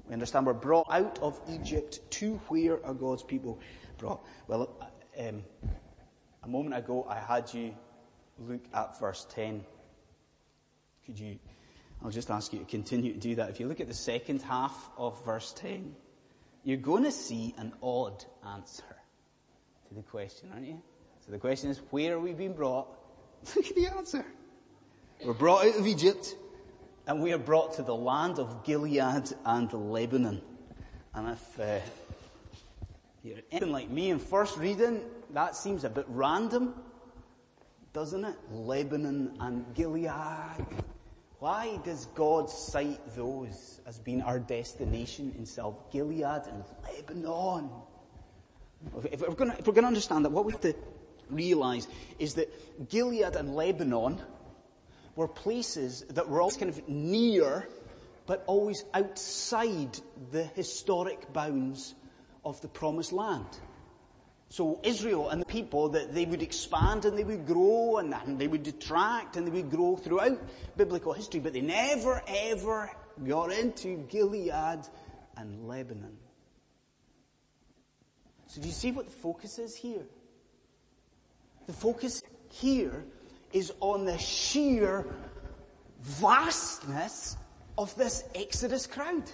We 0.07 0.13
understand 0.13 0.47
we're 0.47 0.53
brought 0.53 0.87
out 0.89 1.19
of 1.19 1.39
Egypt 1.47 1.99
to 2.11 2.33
where 2.47 2.83
are 2.83 2.95
God's 2.95 3.23
people 3.23 3.59
brought? 3.99 4.25
Well, 4.47 4.75
um, 5.19 5.43
a 6.43 6.47
moment 6.47 6.75
ago 6.75 7.05
I 7.07 7.19
had 7.19 7.53
you 7.53 7.75
look 8.39 8.61
at 8.73 8.99
verse 8.99 9.27
10. 9.29 9.63
Could 11.05 11.19
you, 11.19 11.37
I'll 12.03 12.09
just 12.09 12.31
ask 12.31 12.51
you 12.51 12.59
to 12.59 12.65
continue 12.65 13.13
to 13.13 13.19
do 13.19 13.35
that. 13.35 13.49
If 13.49 13.59
you 13.59 13.67
look 13.67 13.79
at 13.79 13.87
the 13.87 13.93
second 13.93 14.41
half 14.41 14.89
of 14.97 15.23
verse 15.25 15.53
10, 15.57 15.95
you're 16.63 16.77
going 16.77 17.03
to 17.03 17.11
see 17.11 17.53
an 17.57 17.71
odd 17.83 18.25
answer 18.45 18.83
to 19.89 19.93
the 19.93 20.01
question, 20.01 20.49
aren't 20.53 20.67
you? 20.67 20.81
So 21.25 21.31
the 21.31 21.37
question 21.37 21.69
is, 21.69 21.81
where 21.91 22.15
are 22.15 22.19
we 22.19 22.33
being 22.33 22.53
brought? 22.53 22.96
Look 23.55 23.67
at 23.67 23.75
the 23.75 23.87
answer. 23.87 24.25
We're 25.25 25.33
brought 25.33 25.65
out 25.65 25.75
of 25.75 25.87
Egypt 25.87 26.35
and 27.07 27.21
we 27.21 27.31
are 27.31 27.37
brought 27.37 27.73
to 27.75 27.83
the 27.83 27.95
land 27.95 28.37
of 28.37 28.63
Gilead 28.65 29.33
and 29.45 29.73
Lebanon. 29.73 30.41
And 31.13 31.29
if 31.29 31.59
uh, 31.59 31.79
you're 33.23 33.37
anything 33.51 33.71
like 33.71 33.89
me 33.89 34.09
in 34.09 34.19
first 34.19 34.57
reading, 34.57 35.01
that 35.33 35.55
seems 35.55 35.85
a 35.85 35.89
bit 35.89 36.05
random, 36.09 36.75
doesn't 37.93 38.25
it? 38.25 38.35
Lebanon 38.51 39.37
and 39.39 39.65
Gilead. 39.73 40.65
Why 41.39 41.79
does 41.83 42.07
God 42.07 42.49
cite 42.49 42.99
those 43.15 43.81
as 43.85 43.99
being 43.99 44.21
our 44.21 44.39
destination 44.39 45.33
in 45.37 45.45
South 45.45 45.91
Gilead 45.91 46.23
and 46.23 46.63
Lebanon? 46.83 47.69
If 49.11 49.21
we're 49.21 49.33
going 49.33 49.51
to, 49.51 49.85
understand 49.85 50.25
that, 50.25 50.31
what 50.31 50.45
we 50.45 50.51
have 50.51 50.61
to 50.61 50.75
realize 51.29 51.87
is 52.19 52.35
that 52.35 52.89
Gilead 52.89 53.35
and 53.35 53.55
Lebanon 53.55 54.19
were 55.15 55.27
places 55.27 56.05
that 56.09 56.29
were 56.29 56.41
always 56.41 56.57
kind 56.57 56.69
of 56.69 56.87
near, 56.87 57.67
but 58.25 58.43
always 58.47 58.85
outside 58.93 59.99
the 60.31 60.43
historic 60.43 61.31
bounds 61.33 61.95
of 62.45 62.61
the 62.61 62.67
promised 62.67 63.11
land. 63.11 63.47
So 64.49 64.79
Israel 64.83 65.29
and 65.29 65.41
the 65.41 65.45
people 65.45 65.89
that 65.89 66.13
they 66.13 66.25
would 66.25 66.41
expand 66.41 67.03
and 67.03 67.17
they 67.17 67.23
would 67.23 67.45
grow 67.45 67.97
and, 67.97 68.13
and 68.13 68.39
they 68.39 68.47
would 68.47 68.63
detract 68.63 69.35
and 69.35 69.45
they 69.45 69.51
would 69.51 69.69
grow 69.69 69.97
throughout 69.97 70.39
biblical 70.77 71.11
history, 71.11 71.41
but 71.41 71.51
they 71.51 71.61
never 71.61 72.21
ever 72.27 72.89
got 73.25 73.51
into 73.51 73.97
Gilead 74.07 74.87
and 75.35 75.67
Lebanon. 75.67 76.17
So 78.47 78.61
do 78.61 78.67
you 78.67 78.73
see 78.73 78.91
what 78.91 79.05
the 79.05 79.11
focus 79.11 79.59
is 79.59 79.75
here? 79.75 80.05
The 81.67 81.73
focus 81.73 82.23
here 82.49 83.05
is 83.53 83.73
on 83.79 84.05
the 84.05 84.17
sheer 84.17 85.05
vastness 86.01 87.37
of 87.77 87.93
this 87.95 88.23
Exodus 88.33 88.87
crowd. 88.87 89.25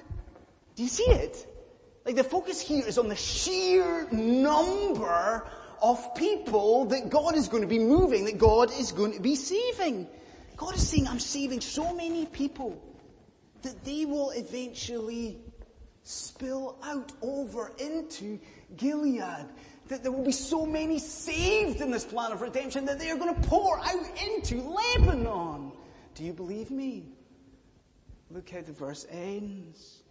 Do 0.75 0.83
you 0.83 0.89
see 0.89 1.03
it? 1.03 1.47
Like 2.05 2.15
the 2.15 2.23
focus 2.23 2.59
here 2.59 2.85
is 2.85 2.97
on 2.97 3.07
the 3.07 3.15
sheer 3.15 4.07
number 4.11 5.47
of 5.81 6.15
people 6.15 6.85
that 6.85 7.09
God 7.09 7.35
is 7.35 7.47
going 7.47 7.61
to 7.61 7.67
be 7.67 7.79
moving, 7.79 8.25
that 8.25 8.37
God 8.37 8.71
is 8.71 8.91
going 8.91 9.13
to 9.13 9.21
be 9.21 9.35
saving. 9.35 10.07
God 10.57 10.75
is 10.75 10.87
saying, 10.87 11.07
I'm 11.07 11.19
saving 11.19 11.61
so 11.61 11.93
many 11.95 12.25
people 12.25 12.81
that 13.61 13.83
they 13.85 14.05
will 14.05 14.31
eventually 14.31 15.39
spill 16.03 16.77
out 16.83 17.11
over 17.21 17.71
into 17.77 18.39
Gilead. 18.75 19.45
That 19.93 20.01
there 20.01 20.11
will 20.11 20.25
be 20.25 20.31
so 20.31 20.65
many 20.65 20.97
saved 20.97 21.79
in 21.79 21.91
this 21.91 22.03
plan 22.03 22.31
of 22.31 22.41
redemption 22.41 22.83
that 22.85 22.97
they 22.97 23.11
are 23.11 23.15
going 23.15 23.35
to 23.35 23.41
pour 23.47 23.77
out 23.77 24.09
into 24.25 24.59
Lebanon. 24.59 25.71
Do 26.15 26.23
you 26.23 26.33
believe 26.33 26.71
me? 26.71 27.05
Look 28.31 28.49
how 28.49 28.61
the 28.61 28.71
verse 28.71 29.05
ends. 29.11 30.01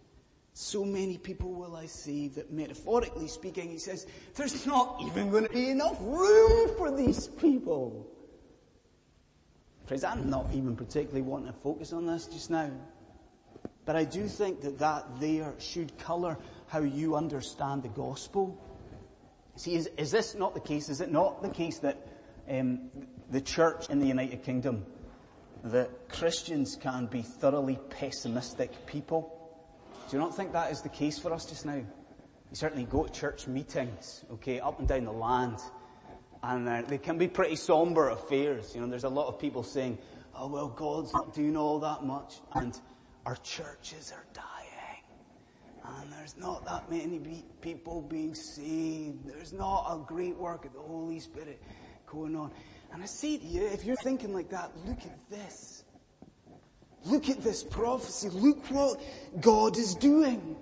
So 0.53 0.85
many 0.85 1.17
people 1.17 1.51
will 1.51 1.75
I 1.75 1.87
save 1.87 2.35
that 2.35 2.49
metaphorically 2.49 3.27
speaking, 3.27 3.71
he 3.71 3.77
says, 3.77 4.07
there's 4.35 4.65
not 4.65 5.01
even 5.05 5.29
going 5.29 5.43
to 5.43 5.49
be 5.49 5.69
enough 5.69 5.97
room 5.99 6.77
for 6.77 6.89
these 6.89 7.27
people. 7.27 8.07
Friends, 9.85 10.05
I'm 10.05 10.29
not 10.29 10.47
even 10.53 10.77
particularly 10.77 11.23
wanting 11.23 11.51
to 11.51 11.59
focus 11.59 11.91
on 11.91 12.05
this 12.05 12.27
just 12.27 12.49
now. 12.49 12.71
But 13.83 13.97
I 13.97 14.05
do 14.05 14.29
think 14.29 14.61
that 14.61 14.79
that 14.79 15.19
there 15.19 15.53
should 15.59 15.97
colour 15.97 16.37
how 16.67 16.79
you 16.79 17.17
understand 17.17 17.83
the 17.83 17.89
gospel. 17.89 18.57
See, 19.55 19.75
is, 19.75 19.89
is 19.97 20.11
this 20.11 20.35
not 20.35 20.53
the 20.53 20.59
case? 20.59 20.89
Is 20.89 21.01
it 21.01 21.11
not 21.11 21.41
the 21.41 21.49
case 21.49 21.79
that 21.79 22.07
um, 22.49 22.89
the 23.29 23.41
church 23.41 23.89
in 23.89 23.99
the 23.99 24.07
United 24.07 24.43
Kingdom, 24.43 24.85
that 25.63 26.09
Christians 26.09 26.77
can 26.79 27.05
be 27.05 27.21
thoroughly 27.21 27.79
pessimistic 27.89 28.85
people? 28.85 29.39
Do 30.09 30.17
you 30.17 30.21
not 30.21 30.35
think 30.35 30.53
that 30.53 30.71
is 30.71 30.81
the 30.81 30.89
case 30.89 31.19
for 31.19 31.31
us 31.33 31.45
just 31.45 31.65
now? 31.65 31.75
You 31.75 32.55
certainly 32.55 32.85
go 32.85 33.05
to 33.05 33.11
church 33.11 33.47
meetings, 33.47 34.25
okay, 34.33 34.59
up 34.59 34.79
and 34.79 34.87
down 34.87 35.05
the 35.05 35.11
land, 35.11 35.59
and 36.43 36.67
uh, 36.67 36.81
they 36.87 36.97
can 36.97 37.17
be 37.17 37.27
pretty 37.27 37.55
somber 37.55 38.09
affairs. 38.09 38.73
You 38.75 38.81
know, 38.81 38.87
there's 38.87 39.05
a 39.05 39.09
lot 39.09 39.27
of 39.27 39.39
people 39.39 39.63
saying, 39.63 39.97
oh 40.35 40.47
well, 40.47 40.67
God's 40.67 41.13
not 41.13 41.33
doing 41.33 41.55
all 41.55 41.79
that 41.79 42.03
much, 42.03 42.35
and 42.53 42.79
our 43.25 43.37
churches 43.37 44.11
are 44.13 44.25
dying, 44.33 44.52
and 46.03 46.11
there's 46.11 46.35
not 46.37 46.65
that 46.65 46.91
many 46.91 47.17
be- 47.17 47.45
people 47.61 48.01
being 48.01 48.35
saved. 48.35 49.25
There's 49.25 49.53
not 49.53 49.85
a 49.89 50.05
great 50.05 50.35
work 50.37 50.65
of 50.65 50.73
the 50.73 50.79
Holy 50.79 51.19
Spirit 51.19 51.61
going 52.05 52.35
on. 52.35 52.51
And 52.91 53.01
I 53.01 53.05
say 53.05 53.37
to 53.37 53.45
you, 53.45 53.65
if 53.67 53.85
you're 53.85 53.95
thinking 54.03 54.33
like 54.33 54.49
that, 54.49 54.71
look 54.85 54.99
at 54.99 55.29
this. 55.29 55.85
Look 57.05 57.29
at 57.29 57.41
this 57.41 57.63
prophecy. 57.63 58.29
Look 58.29 58.65
what 58.67 59.01
God 59.39 59.77
is 59.77 59.95
doing. 59.95 60.57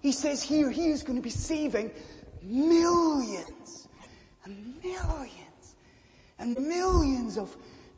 He 0.00 0.12
says 0.12 0.42
here, 0.42 0.70
He 0.70 0.86
is 0.86 1.02
going 1.02 1.16
to 1.16 1.22
be 1.22 1.30
saving 1.30 1.90
millions 2.42 3.88
and 4.44 4.82
millions 4.82 5.76
and 6.38 6.56
millions 6.58 7.36
of 7.36 7.54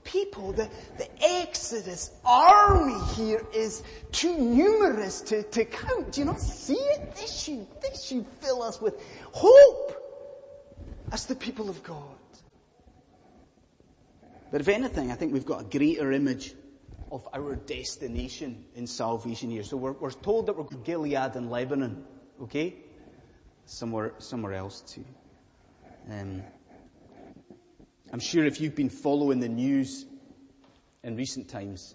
people, 0.09 0.53
the, 0.53 0.69
the 0.97 1.09
Exodus 1.23 2.13
army 2.25 2.99
here 3.15 3.47
is 3.55 3.83
too 4.11 4.37
numerous 4.39 5.21
to, 5.21 5.43
to 5.43 5.65
count. 5.65 6.13
Do 6.13 6.21
you 6.23 6.25
not 6.25 6.41
see 6.41 6.75
it? 6.75 7.15
This 7.15 7.43
should, 7.43 7.67
this 7.83 8.05
should 8.05 8.27
fill 8.41 8.63
us 8.63 8.81
with 8.81 8.95
hope 9.33 9.95
as 11.13 11.27
the 11.27 11.35
people 11.35 11.69
of 11.69 11.83
God. 11.83 12.19
But 14.51 14.63
if 14.63 14.69
anything, 14.69 15.13
I 15.13 15.15
think 15.15 15.33
we've 15.33 15.45
got 15.45 15.61
a 15.61 15.79
greater 15.79 16.11
image 16.13 16.55
of 17.13 17.29
our 17.35 17.57
destination 17.57 18.65
in 18.75 18.87
salvation 18.87 19.51
here. 19.51 19.63
So 19.63 19.77
we're, 19.77 19.93
we're 19.93 20.11
told 20.11 20.47
that 20.47 20.57
we're 20.57 20.65
Gilead 20.85 21.37
and 21.37 21.51
Lebanon, 21.51 22.05
okay? 22.43 22.77
Somewhere, 23.67 24.15
somewhere 24.19 24.55
else 24.55 24.81
too. 24.81 25.05
Um, 26.11 26.43
I'm 28.11 28.21
sure 28.21 28.45
if 28.47 28.61
you've 28.61 28.75
been 28.75 28.89
following 28.89 29.41
the 29.41 29.49
news 29.49 30.07
in 31.03 31.17
recent 31.17 31.49
times, 31.49 31.95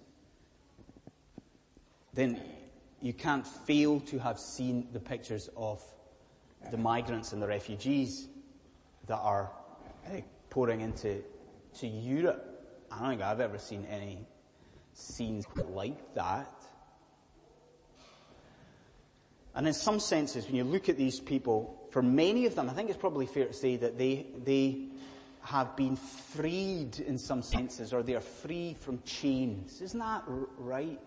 then 2.13 2.39
you 3.01 3.13
can't 3.13 3.46
fail 3.46 4.00
to 4.01 4.20
have 4.20 4.39
seen 4.39 4.88
the 4.93 5.00
pictures 5.00 5.50
of 5.58 5.84
the 6.70 6.77
migrants 6.77 7.34
and 7.34 7.41
the 7.41 7.48
refugees 7.48 8.27
that 9.08 9.17
are 9.17 9.51
uh, 10.08 10.17
pouring 10.50 10.82
into 10.82 11.24
to 11.79 11.88
Europe. 11.88 12.50
I 12.91 13.00
don't 13.00 13.10
think 13.10 13.22
I've 13.22 13.39
ever 13.39 13.58
seen 13.58 13.86
any 13.89 14.20
scenes 14.93 15.46
like 15.70 16.13
that. 16.13 16.48
And 19.55 19.67
in 19.67 19.74
some 19.74 20.00
senses, 20.00 20.46
when 20.46 20.55
you 20.55 20.63
look 20.63 20.89
at 20.89 20.98
these 20.98 21.20
people, 21.20 21.88
for 21.91 22.01
many 22.01 22.46
of 22.46 22.55
them, 22.55 22.70
I 22.70 22.74
think 22.74 22.89
it's 22.89 22.98
probably 22.98 23.25
fair 23.25 23.46
to 23.46 23.53
say 23.53 23.77
that 23.77 23.98
they, 23.98 24.27
they 24.43 24.88
have 25.43 25.75
been 25.75 25.95
freed 25.95 27.00
in 27.00 27.17
some 27.17 27.41
senses, 27.41 27.93
or 27.93 28.01
they 28.01 28.15
are 28.15 28.21
free 28.21 28.75
from 28.79 29.01
chains. 29.03 29.81
Isn't 29.81 30.00
that 30.00 30.23
right? 30.25 31.00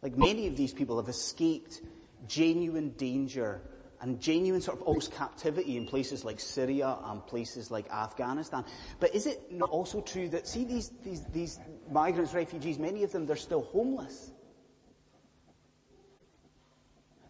Like 0.00 0.16
many 0.16 0.46
of 0.46 0.56
these 0.56 0.72
people 0.72 0.96
have 0.96 1.08
escaped 1.08 1.80
genuine 2.28 2.90
danger 2.90 3.60
and 4.00 4.20
genuine 4.20 4.60
sort 4.60 4.78
of 4.80 4.82
almost 4.82 5.12
captivity 5.12 5.76
in 5.76 5.86
places 5.86 6.24
like 6.24 6.40
Syria 6.40 6.98
and 7.04 7.24
places 7.26 7.70
like 7.70 7.88
Afghanistan. 7.90 8.64
But 8.98 9.14
is 9.14 9.26
it 9.26 9.52
not 9.52 9.70
also 9.70 10.00
true 10.00 10.28
that, 10.30 10.48
see 10.48 10.64
these, 10.64 10.90
these, 11.04 11.22
these 11.32 11.60
migrants, 11.90 12.34
refugees, 12.34 12.78
many 12.78 13.04
of 13.04 13.12
them, 13.12 13.26
they're 13.26 13.36
still 13.36 13.62
homeless? 13.62 14.32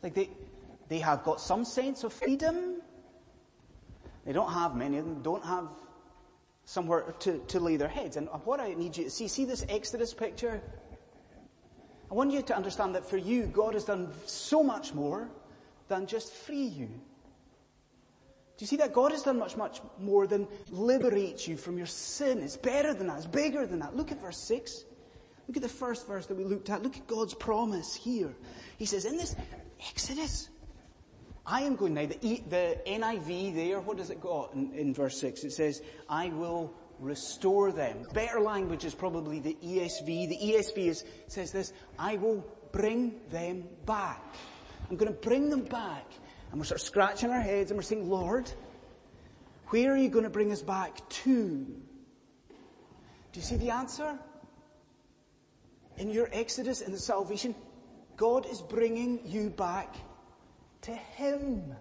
Like 0.03 0.15
they, 0.15 0.31
they 0.89 0.99
have 0.99 1.25
got 1.25 1.41
some 1.41 1.65
sense 1.65 2.05
of 2.05 2.13
freedom. 2.13 2.81
They 4.25 4.33
don't 4.33 4.53
have, 4.53 4.75
many 4.75 4.97
of 4.97 5.05
them 5.05 5.23
don't 5.23 5.45
have 5.45 5.69
somewhere 6.65 7.15
to, 7.21 7.39
to 7.39 7.61
lay 7.61 7.77
their 7.77 7.89
heads. 7.89 8.17
And 8.17 8.29
what 8.45 8.61
I 8.61 8.75
need 8.75 8.97
you 8.97 9.05
to 9.05 9.11
see, 9.11 9.29
see 9.29 9.45
this 9.45 9.65
Exodus 9.69 10.15
picture? 10.15 10.63
I 12.11 12.15
want 12.15 12.31
you 12.31 12.43
to 12.43 12.57
understand 12.57 12.95
that 12.95 13.09
for 13.09 13.17
you, 13.17 13.47
God 13.47 13.75
has 13.75 13.85
done 13.85 14.13
so 14.27 14.63
much 14.63 14.93
more 14.93 15.31
than 15.89 16.07
just 16.07 16.33
free 16.33 16.65
you. 16.65 16.87
Do 16.87 18.65
you 18.65 18.67
see 18.67 18.77
that? 18.77 18.93
God 18.93 19.13
has 19.13 19.23
done 19.23 19.39
much, 19.39 19.57
much 19.57 19.81
more 19.99 20.27
than 20.27 20.47
liberate 20.71 21.49
you 21.49 21.57
from 21.57 21.79
your 21.79 21.87
sin. 21.87 22.39
It's 22.41 22.57
better 22.57 22.95
than 22.95 23.07
that. 23.07 23.17
It's 23.17 23.27
bigger 23.27 23.67
than 23.67 23.79
that. 23.81 23.97
Look 23.97 24.13
at 24.13 24.21
verse 24.21 24.37
6. 24.39 24.85
Look 25.49 25.57
at 25.57 25.63
the 25.63 25.69
first 25.69 26.07
verse 26.07 26.27
that 26.27 26.37
we 26.37 26.45
looked 26.45 26.71
at. 26.71 26.83
Look 26.83 26.97
at 26.97 27.07
God's 27.07 27.35
promise 27.35 27.95
here. 27.95 28.35
He 28.79 28.85
says, 28.85 29.05
in 29.05 29.17
this 29.17 29.35
Exodus, 29.89 30.49
I 31.45 31.63
am 31.63 31.75
going 31.75 31.95
now, 31.95 32.07
the, 32.07 32.43
the 32.49 32.79
NIV 32.87 33.55
there, 33.55 33.81
what 33.81 33.97
does 33.97 34.11
it 34.11 34.21
got 34.21 34.55
in, 34.55 34.73
in 34.75 34.95
verse 34.95 35.19
6? 35.19 35.43
It 35.45 35.53
says, 35.53 35.83
I 36.09 36.29
will 36.29 36.73
restore 37.01 37.73
them. 37.73 38.07
Better 38.15 38.41
language 38.41 38.85
is 38.85 38.95
probably 38.95 39.41
the 39.41 39.57
ESV. 39.63 40.29
The 40.29 40.39
ESV 40.41 40.87
is, 40.87 41.05
says 41.27 41.51
this, 41.51 41.73
I 41.99 42.17
will 42.17 42.47
bring 42.71 43.21
them 43.31 43.65
back. 43.87 44.23
I'm 44.89 44.97
going 44.97 45.13
to 45.13 45.19
bring 45.19 45.51
them 45.51 45.65
back. 45.65 46.07
And 46.51 46.61
we're 46.61 46.65
sort 46.65 46.81
of 46.81 46.87
scratching 46.87 47.31
our 47.31 47.41
heads 47.41 47.71
and 47.71 47.79
we're 47.79 47.83
saying, 47.83 48.09
Lord, 48.09 48.51
where 49.69 49.93
are 49.93 49.97
you 49.97 50.11
going 50.11 50.25
to 50.25 50.31
bring 50.31 50.53
us 50.53 50.63
back 50.63 51.09
to? 51.09 51.65
Do 53.33 53.41
you 53.41 53.43
see 53.43 53.57
the 53.57 53.71
answer? 53.71 54.17
In 55.97 56.11
your 56.11 56.29
exodus, 56.33 56.83
in 56.83 56.93
the 56.93 56.99
salvation, 56.99 57.55
God 58.17 58.47
is 58.47 58.61
bringing 58.61 59.27
you 59.27 59.51
back 59.51 59.97
to 60.83 60.93
Him. 60.93 61.75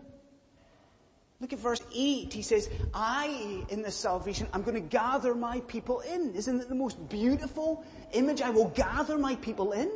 Look 1.41 1.53
at 1.53 1.59
verse 1.59 1.81
8. 1.93 2.31
He 2.31 2.43
says, 2.43 2.69
I, 2.93 3.65
in 3.69 3.81
this 3.81 3.95
salvation, 3.95 4.47
I'm 4.53 4.61
going 4.61 4.75
to 4.75 4.79
gather 4.79 5.33
my 5.33 5.59
people 5.61 6.01
in. 6.01 6.35
Isn't 6.35 6.61
it 6.61 6.69
the 6.69 6.75
most 6.75 7.09
beautiful 7.09 7.83
image? 8.13 8.41
I 8.41 8.51
will 8.51 8.69
gather 8.69 9.17
my 9.17 9.35
people 9.37 9.71
in. 9.71 9.91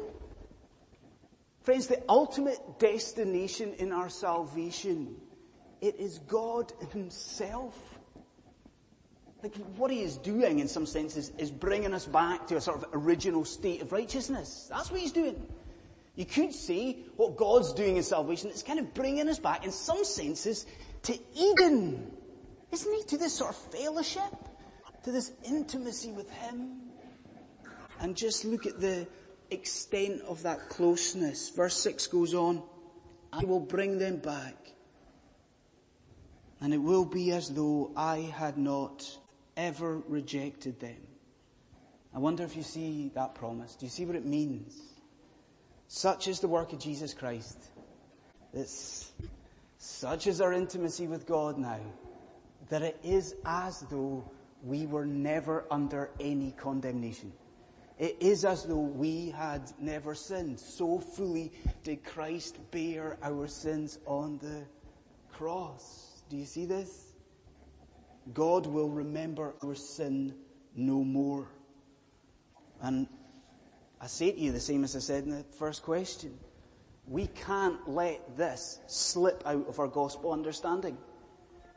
Friends, 1.61 1.85
the 1.85 2.01
ultimate 2.09 2.79
destination 2.79 3.73
in 3.75 3.91
our 3.91 4.09
salvation, 4.09 5.15
it 5.81 5.95
is 5.99 6.19
God 6.27 6.73
Himself. 6.91 7.75
Like 9.43 9.55
what 9.75 9.91
He 9.91 10.01
is 10.01 10.17
doing 10.17 10.57
in 10.59 10.67
some 10.67 10.87
senses 10.87 11.31
is 11.37 11.51
bringing 11.51 11.93
us 11.93 12.07
back 12.07 12.47
to 12.47 12.55
a 12.55 12.61
sort 12.61 12.81
of 12.81 12.89
original 12.93 13.45
state 13.45 13.83
of 13.83 13.91
righteousness. 13.91 14.67
That's 14.71 14.89
what 14.89 14.99
He's 14.99 15.11
doing. 15.11 15.47
You 16.15 16.25
could 16.25 16.53
say 16.53 16.97
what 17.17 17.35
God's 17.35 17.73
doing 17.73 17.97
in 17.97 18.03
salvation 18.03 18.49
is 18.49 18.63
kind 18.63 18.79
of 18.79 18.93
bringing 18.93 19.27
us 19.27 19.39
back 19.39 19.65
in 19.65 19.71
some 19.71 20.03
senses 20.05 20.65
to 21.03 21.17
Eden. 21.35 22.11
Isn't 22.71 22.93
He? 22.93 23.03
To 23.03 23.17
this 23.17 23.33
sort 23.33 23.51
of 23.51 23.57
fellowship, 23.57 24.33
to 25.03 25.11
this 25.11 25.31
intimacy 25.43 26.11
with 26.11 26.29
Him. 26.29 26.81
And 27.99 28.15
just 28.15 28.45
look 28.45 28.65
at 28.65 28.79
the, 28.79 29.07
extent 29.49 30.21
of 30.21 30.43
that 30.43 30.69
closeness. 30.69 31.49
Verse 31.49 31.77
6 31.77 32.07
goes 32.07 32.33
on, 32.33 32.63
I 33.31 33.43
will 33.43 33.59
bring 33.59 33.97
them 33.97 34.17
back 34.17 34.55
and 36.61 36.73
it 36.73 36.77
will 36.77 37.05
be 37.05 37.31
as 37.31 37.49
though 37.49 37.91
I 37.95 38.17
had 38.17 38.57
not 38.57 39.05
ever 39.57 39.97
rejected 40.07 40.79
them. 40.79 40.97
I 42.13 42.19
wonder 42.19 42.43
if 42.43 42.55
you 42.55 42.63
see 42.63 43.11
that 43.13 43.35
promise. 43.35 43.75
Do 43.75 43.85
you 43.85 43.89
see 43.89 44.05
what 44.05 44.15
it 44.15 44.25
means? 44.25 44.81
Such 45.87 46.27
is 46.27 46.39
the 46.39 46.47
work 46.47 46.73
of 46.73 46.79
Jesus 46.79 47.13
Christ. 47.13 47.57
It's, 48.53 49.11
such 49.77 50.27
is 50.27 50.41
our 50.41 50.53
intimacy 50.53 51.07
with 51.07 51.25
God 51.25 51.57
now 51.57 51.79
that 52.69 52.81
it 52.81 52.99
is 53.03 53.35
as 53.45 53.81
though 53.91 54.29
we 54.63 54.87
were 54.87 55.05
never 55.05 55.65
under 55.69 56.09
any 56.19 56.51
condemnation. 56.51 57.31
It 57.97 58.17
is 58.19 58.43
as 58.43 58.63
though 58.63 58.75
we 58.75 59.29
had 59.29 59.71
never 59.79 60.15
sinned. 60.15 60.59
So 60.59 60.99
fully 60.99 61.51
did 61.83 62.03
Christ 62.03 62.59
bear 62.71 63.17
our 63.21 63.47
sins 63.47 63.99
on 64.05 64.39
the 64.39 64.63
cross. 65.31 66.23
Do 66.29 66.35
you 66.37 66.45
see 66.45 66.65
this? 66.65 67.13
God 68.33 68.65
will 68.65 68.89
remember 68.89 69.53
our 69.63 69.75
sin 69.75 70.33
no 70.75 71.03
more. 71.03 71.47
And 72.81 73.07
I 74.05 74.07
say 74.07 74.31
to 74.31 74.39
you 74.39 74.51
the 74.51 74.59
same 74.59 74.83
as 74.83 74.95
I 74.95 74.99
said 74.99 75.23
in 75.23 75.31
the 75.31 75.43
first 75.57 75.81
question. 75.81 76.37
We 77.07 77.25
can't 77.25 77.89
let 77.89 78.37
this 78.37 78.79
slip 78.85 79.41
out 79.47 79.67
of 79.67 79.79
our 79.79 79.87
gospel 79.87 80.31
understanding. 80.31 80.95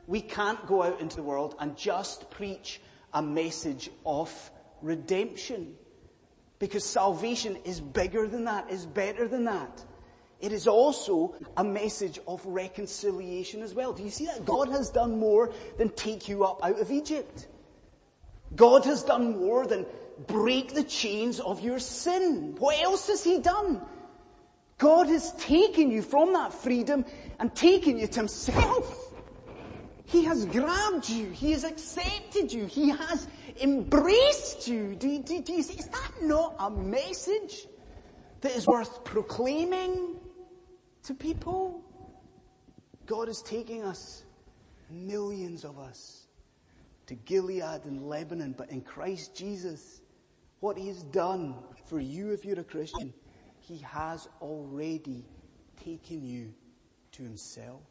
We 0.05 0.21
can't 0.21 0.63
go 0.67 0.83
out 0.83 1.01
into 1.01 1.15
the 1.15 1.23
world 1.23 1.55
and 1.57 1.75
just 1.75 2.29
preach 2.29 2.81
a 3.15 3.21
message 3.23 3.89
of 4.05 4.31
redemption. 4.83 5.73
Because 6.59 6.83
salvation 6.83 7.57
is 7.65 7.81
bigger 7.81 8.27
than 8.27 8.43
that, 8.43 8.69
is 8.69 8.85
better 8.85 9.27
than 9.27 9.45
that. 9.45 9.83
It 10.39 10.51
is 10.51 10.67
also 10.67 11.33
a 11.57 11.63
message 11.63 12.19
of 12.27 12.45
reconciliation 12.45 13.63
as 13.63 13.73
well. 13.73 13.91
Do 13.91 14.03
you 14.03 14.11
see 14.11 14.27
that? 14.27 14.45
God 14.45 14.69
has 14.69 14.91
done 14.91 15.17
more 15.17 15.51
than 15.79 15.89
take 15.89 16.29
you 16.29 16.43
up 16.43 16.63
out 16.63 16.79
of 16.79 16.91
Egypt. 16.91 17.47
God 18.55 18.85
has 18.85 19.03
done 19.03 19.39
more 19.39 19.65
than 19.65 19.87
break 20.27 20.73
the 20.73 20.83
chains 20.83 21.39
of 21.39 21.61
your 21.61 21.79
sin. 21.79 22.55
What 22.57 22.79
else 22.81 23.07
has 23.07 23.23
He 23.23 23.39
done? 23.39 23.81
God 24.77 25.07
has 25.07 25.33
taken 25.35 25.91
you 25.91 26.01
from 26.01 26.33
that 26.33 26.53
freedom 26.53 27.05
and 27.39 27.53
taken 27.53 27.97
you 27.97 28.07
to 28.07 28.19
Himself. 28.19 29.13
He 30.05 30.23
has 30.23 30.45
grabbed 30.45 31.07
you. 31.09 31.29
He 31.29 31.51
has 31.51 31.63
accepted 31.63 32.51
you. 32.51 32.65
He 32.65 32.89
has 32.89 33.27
embraced 33.61 34.67
you. 34.67 34.95
Do, 34.95 35.21
do, 35.21 35.41
do 35.41 35.53
you 35.53 35.61
see? 35.61 35.77
Is 35.77 35.87
that 35.87 36.11
not 36.23 36.55
a 36.57 36.69
message 36.71 37.67
that 38.41 38.55
is 38.55 38.65
worth 38.65 39.03
proclaiming 39.03 40.15
to 41.03 41.13
people? 41.13 41.83
God 43.05 43.29
is 43.29 43.41
taking 43.41 43.83
us, 43.83 44.23
millions 44.89 45.63
of 45.63 45.77
us, 45.77 46.27
to 47.07 47.15
Gilead 47.15 47.85
and 47.85 48.07
Lebanon, 48.07 48.55
but 48.57 48.69
in 48.69 48.81
Christ 48.81 49.35
Jesus, 49.35 50.01
what 50.59 50.77
He 50.77 50.87
has 50.87 51.03
done 51.03 51.55
for 51.85 51.99
you 51.99 52.31
if 52.31 52.45
you're 52.45 52.59
a 52.59 52.63
Christian, 52.63 53.13
He 53.59 53.77
has 53.79 54.27
already 54.41 55.25
taken 55.83 56.23
you 56.23 56.53
to 57.13 57.23
Himself. 57.23 57.81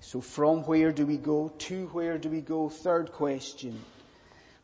So 0.00 0.20
from 0.20 0.64
where 0.64 0.92
do 0.92 1.06
we 1.06 1.16
go? 1.16 1.48
To 1.48 1.86
where 1.88 2.18
do 2.18 2.28
we 2.28 2.40
go? 2.40 2.68
Third 2.68 3.12
question. 3.12 3.80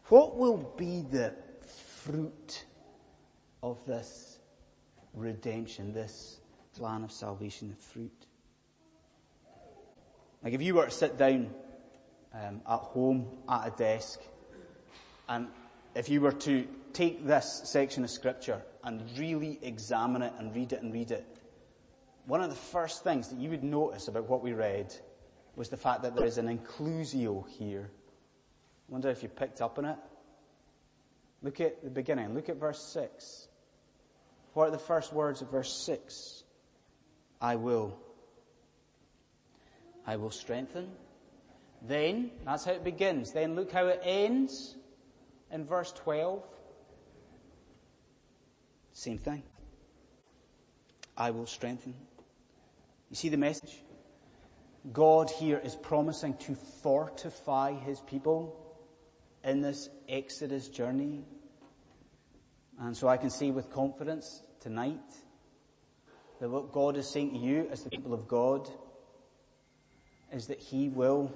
What 0.09 0.37
will 0.37 0.75
be 0.77 1.03
the 1.03 1.35
fruit 2.03 2.65
of 3.63 3.85
this 3.87 4.39
redemption, 5.15 5.93
this 5.93 6.41
plan 6.77 7.05
of 7.05 7.13
salvation, 7.13 7.69
the 7.69 7.77
fruit? 7.77 8.27
Like 10.43 10.55
if 10.55 10.63
you 10.63 10.75
were 10.75 10.87
to 10.87 10.91
sit 10.91 11.19
down 11.19 11.51
um, 12.35 12.61
at 12.69 12.81
home 12.81 13.27
at 13.49 13.69
a 13.69 13.71
desk, 13.77 14.21
and 15.29 15.49
if 15.95 16.09
you 16.09 16.21
were 16.21 16.33
to 16.33 16.67
take 16.93 17.27
this 17.27 17.63
section 17.65 18.05
of 18.05 18.11
scripture 18.11 18.63
and 18.85 19.03
really 19.19 19.59
examine 19.63 20.23
it 20.23 20.33
and 20.39 20.55
read 20.55 20.73
it 20.73 20.83
and 20.83 20.93
read 20.93 21.11
it, 21.11 21.27
one 22.27 22.43
of 22.43 22.51
the 22.51 22.57
first 22.57 23.05
things 23.05 23.29
that 23.29 23.39
you 23.39 23.51
would 23.51 23.65
notice 23.65 24.09
about 24.09 24.29
what 24.29 24.43
we 24.43 24.53
read 24.53 24.95
was 25.57 25.69
the 25.69 25.77
fact 25.77 26.03
that 26.03 26.15
there 26.15 26.27
is 26.27 26.39
an 26.39 26.47
inclusio 26.47 27.49
here. 27.49 27.91
I 28.89 28.93
wonder 28.93 29.11
if 29.11 29.23
you 29.23 29.29
picked 29.29 29.61
up 29.61 29.79
on 29.79 29.87
it. 29.87 29.97
Look 31.43 31.61
at 31.61 31.83
the 31.83 31.91
beginning. 31.91 32.35
Look 32.35 32.49
at 32.49 32.57
verse 32.57 32.83
6. 32.83 33.49
What 34.55 34.69
are 34.69 34.71
the 34.71 34.79
first 34.79 35.13
words 35.13 35.43
of 35.43 35.51
verse 35.51 35.73
6? 35.73 36.43
I 37.41 37.57
will. 37.57 37.99
I 40.07 40.17
will 40.17 40.31
strengthen. 40.31 40.91
Then, 41.87 42.31
that's 42.45 42.65
how 42.65 42.73
it 42.73 42.83
begins. 42.83 43.33
Then 43.33 43.55
look 43.55 43.71
how 43.71 43.87
it 43.87 44.01
ends 44.03 44.75
in 45.51 45.65
verse 45.65 45.93
12. 45.93 46.43
Same 48.93 49.19
thing. 49.19 49.43
I 51.17 51.31
will 51.31 51.47
strengthen. 51.47 51.95
You 53.11 53.17
see 53.17 53.29
the 53.29 53.37
message? 53.37 53.83
God 54.93 55.31
here 55.31 55.61
is 55.63 55.75
promising 55.75 56.37
to 56.39 56.55
fortify 56.55 57.73
his 57.73 58.01
people 58.01 58.77
in 59.45 59.61
this 59.61 59.89
Exodus 60.09 60.69
journey. 60.69 61.25
And 62.81 62.97
so 62.97 63.09
I 63.09 63.17
can 63.17 63.31
say 63.31 63.51
with 63.51 63.71
confidence 63.71 64.43
tonight 64.61 65.01
that 66.41 66.49
what 66.49 66.73
God 66.73 66.97
is 66.97 67.09
saying 67.09 67.33
to 67.33 67.39
you 67.39 67.69
as 67.71 67.83
the 67.83 67.91
people 67.91 68.15
of 68.15 68.29
God 68.29 68.69
is 70.33 70.47
that 70.47 70.61
he 70.61 70.89
will, 70.89 71.33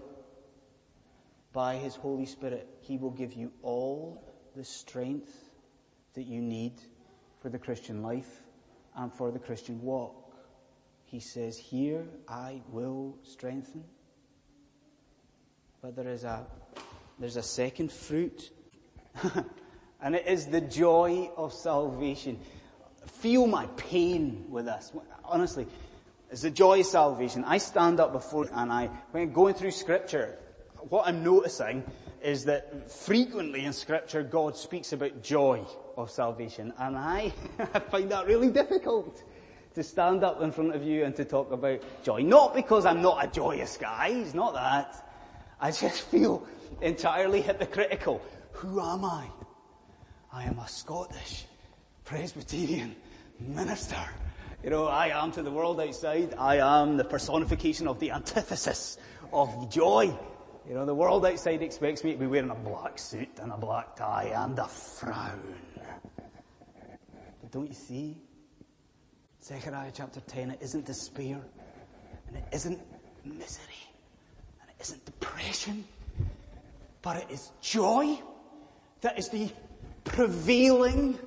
by 1.52 1.76
his 1.76 1.94
Holy 1.94 2.26
Spirit, 2.26 2.66
he 2.80 2.96
will 2.96 3.10
give 3.10 3.32
you 3.34 3.52
all 3.62 4.34
the 4.56 4.64
strength 4.64 5.50
that 6.14 6.24
you 6.24 6.40
need 6.40 6.74
for 7.40 7.48
the 7.48 7.58
Christian 7.58 8.02
life 8.02 8.42
and 8.96 9.12
for 9.12 9.30
the 9.30 9.38
Christian 9.38 9.80
walk. 9.82 10.34
He 11.04 11.20
says, 11.20 11.58
here 11.58 12.06
I 12.28 12.62
will 12.70 13.18
strengthen. 13.22 13.84
But 15.82 15.96
there 15.96 16.08
is 16.08 16.24
a, 16.24 16.46
there's 17.18 17.36
a 17.36 17.42
second 17.42 17.92
fruit. 17.92 18.50
and 20.00 20.14
it 20.14 20.26
is 20.26 20.46
the 20.46 20.60
joy 20.60 21.30
of 21.36 21.52
salvation. 21.52 22.38
Feel 23.06 23.46
my 23.46 23.66
pain 23.76 24.46
with 24.48 24.68
us. 24.68 24.92
Honestly, 25.24 25.66
it's 26.30 26.42
the 26.42 26.50
joy 26.50 26.80
of 26.80 26.86
salvation. 26.86 27.44
I 27.44 27.58
stand 27.58 28.00
up 28.00 28.12
before 28.12 28.48
and 28.52 28.72
I, 28.72 28.86
when 29.10 29.32
going 29.32 29.54
through 29.54 29.72
scripture, 29.72 30.38
what 30.88 31.06
I'm 31.06 31.22
noticing 31.22 31.84
is 32.22 32.44
that 32.44 32.90
frequently 32.90 33.64
in 33.64 33.72
scripture 33.72 34.22
God 34.22 34.56
speaks 34.56 34.92
about 34.92 35.22
joy 35.22 35.64
of 35.96 36.10
salvation 36.10 36.72
and 36.78 36.96
I, 36.96 37.32
I 37.74 37.78
find 37.78 38.10
that 38.10 38.26
really 38.26 38.50
difficult 38.50 39.22
to 39.74 39.82
stand 39.82 40.22
up 40.22 40.42
in 40.42 40.52
front 40.52 40.74
of 40.74 40.82
you 40.82 41.04
and 41.04 41.16
to 41.16 41.24
talk 41.24 41.50
about 41.50 41.80
joy. 42.04 42.20
Not 42.20 42.54
because 42.54 42.84
I'm 42.84 43.00
not 43.00 43.24
a 43.24 43.28
joyous 43.28 43.76
guy, 43.76 44.08
it's 44.08 44.34
not 44.34 44.54
that. 44.54 45.08
I 45.60 45.70
just 45.70 46.02
feel 46.10 46.46
entirely 46.80 47.40
hypocritical. 47.40 48.20
Who 48.52 48.80
am 48.80 49.04
I? 49.04 49.26
I 50.32 50.44
am 50.44 50.58
a 50.58 50.68
Scottish 50.68 51.46
Presbyterian 52.04 52.96
minister. 53.40 53.96
You 54.62 54.70
know, 54.70 54.86
I 54.86 55.08
am 55.08 55.32
to 55.32 55.42
the 55.42 55.50
world 55.50 55.80
outside, 55.80 56.34
I 56.38 56.56
am 56.58 56.96
the 56.96 57.04
personification 57.04 57.88
of 57.88 57.98
the 57.98 58.12
antithesis 58.12 58.98
of 59.32 59.70
joy. 59.70 60.16
You 60.68 60.74
know, 60.74 60.86
the 60.86 60.94
world 60.94 61.26
outside 61.26 61.60
expects 61.62 62.04
me 62.04 62.12
to 62.12 62.18
be 62.18 62.26
wearing 62.26 62.50
a 62.50 62.54
black 62.54 62.98
suit 62.98 63.40
and 63.40 63.50
a 63.50 63.56
black 63.56 63.96
tie 63.96 64.32
and 64.34 64.56
a 64.58 64.68
frown. 64.68 65.54
But 67.40 67.50
don't 67.50 67.66
you 67.66 67.74
see? 67.74 68.16
Zechariah 69.42 69.90
chapter 69.92 70.20
10, 70.20 70.52
it 70.52 70.62
isn't 70.62 70.86
despair, 70.86 71.40
and 72.28 72.36
it 72.36 72.44
isn't 72.52 72.80
misery, 73.24 73.88
and 74.60 74.70
it 74.70 74.76
isn't 74.80 75.04
depression, 75.04 75.84
but 77.02 77.16
it 77.16 77.26
is 77.28 77.50
joy 77.60 78.16
that 79.00 79.18
is 79.18 79.28
the 79.30 79.50
prevailing 80.04 81.18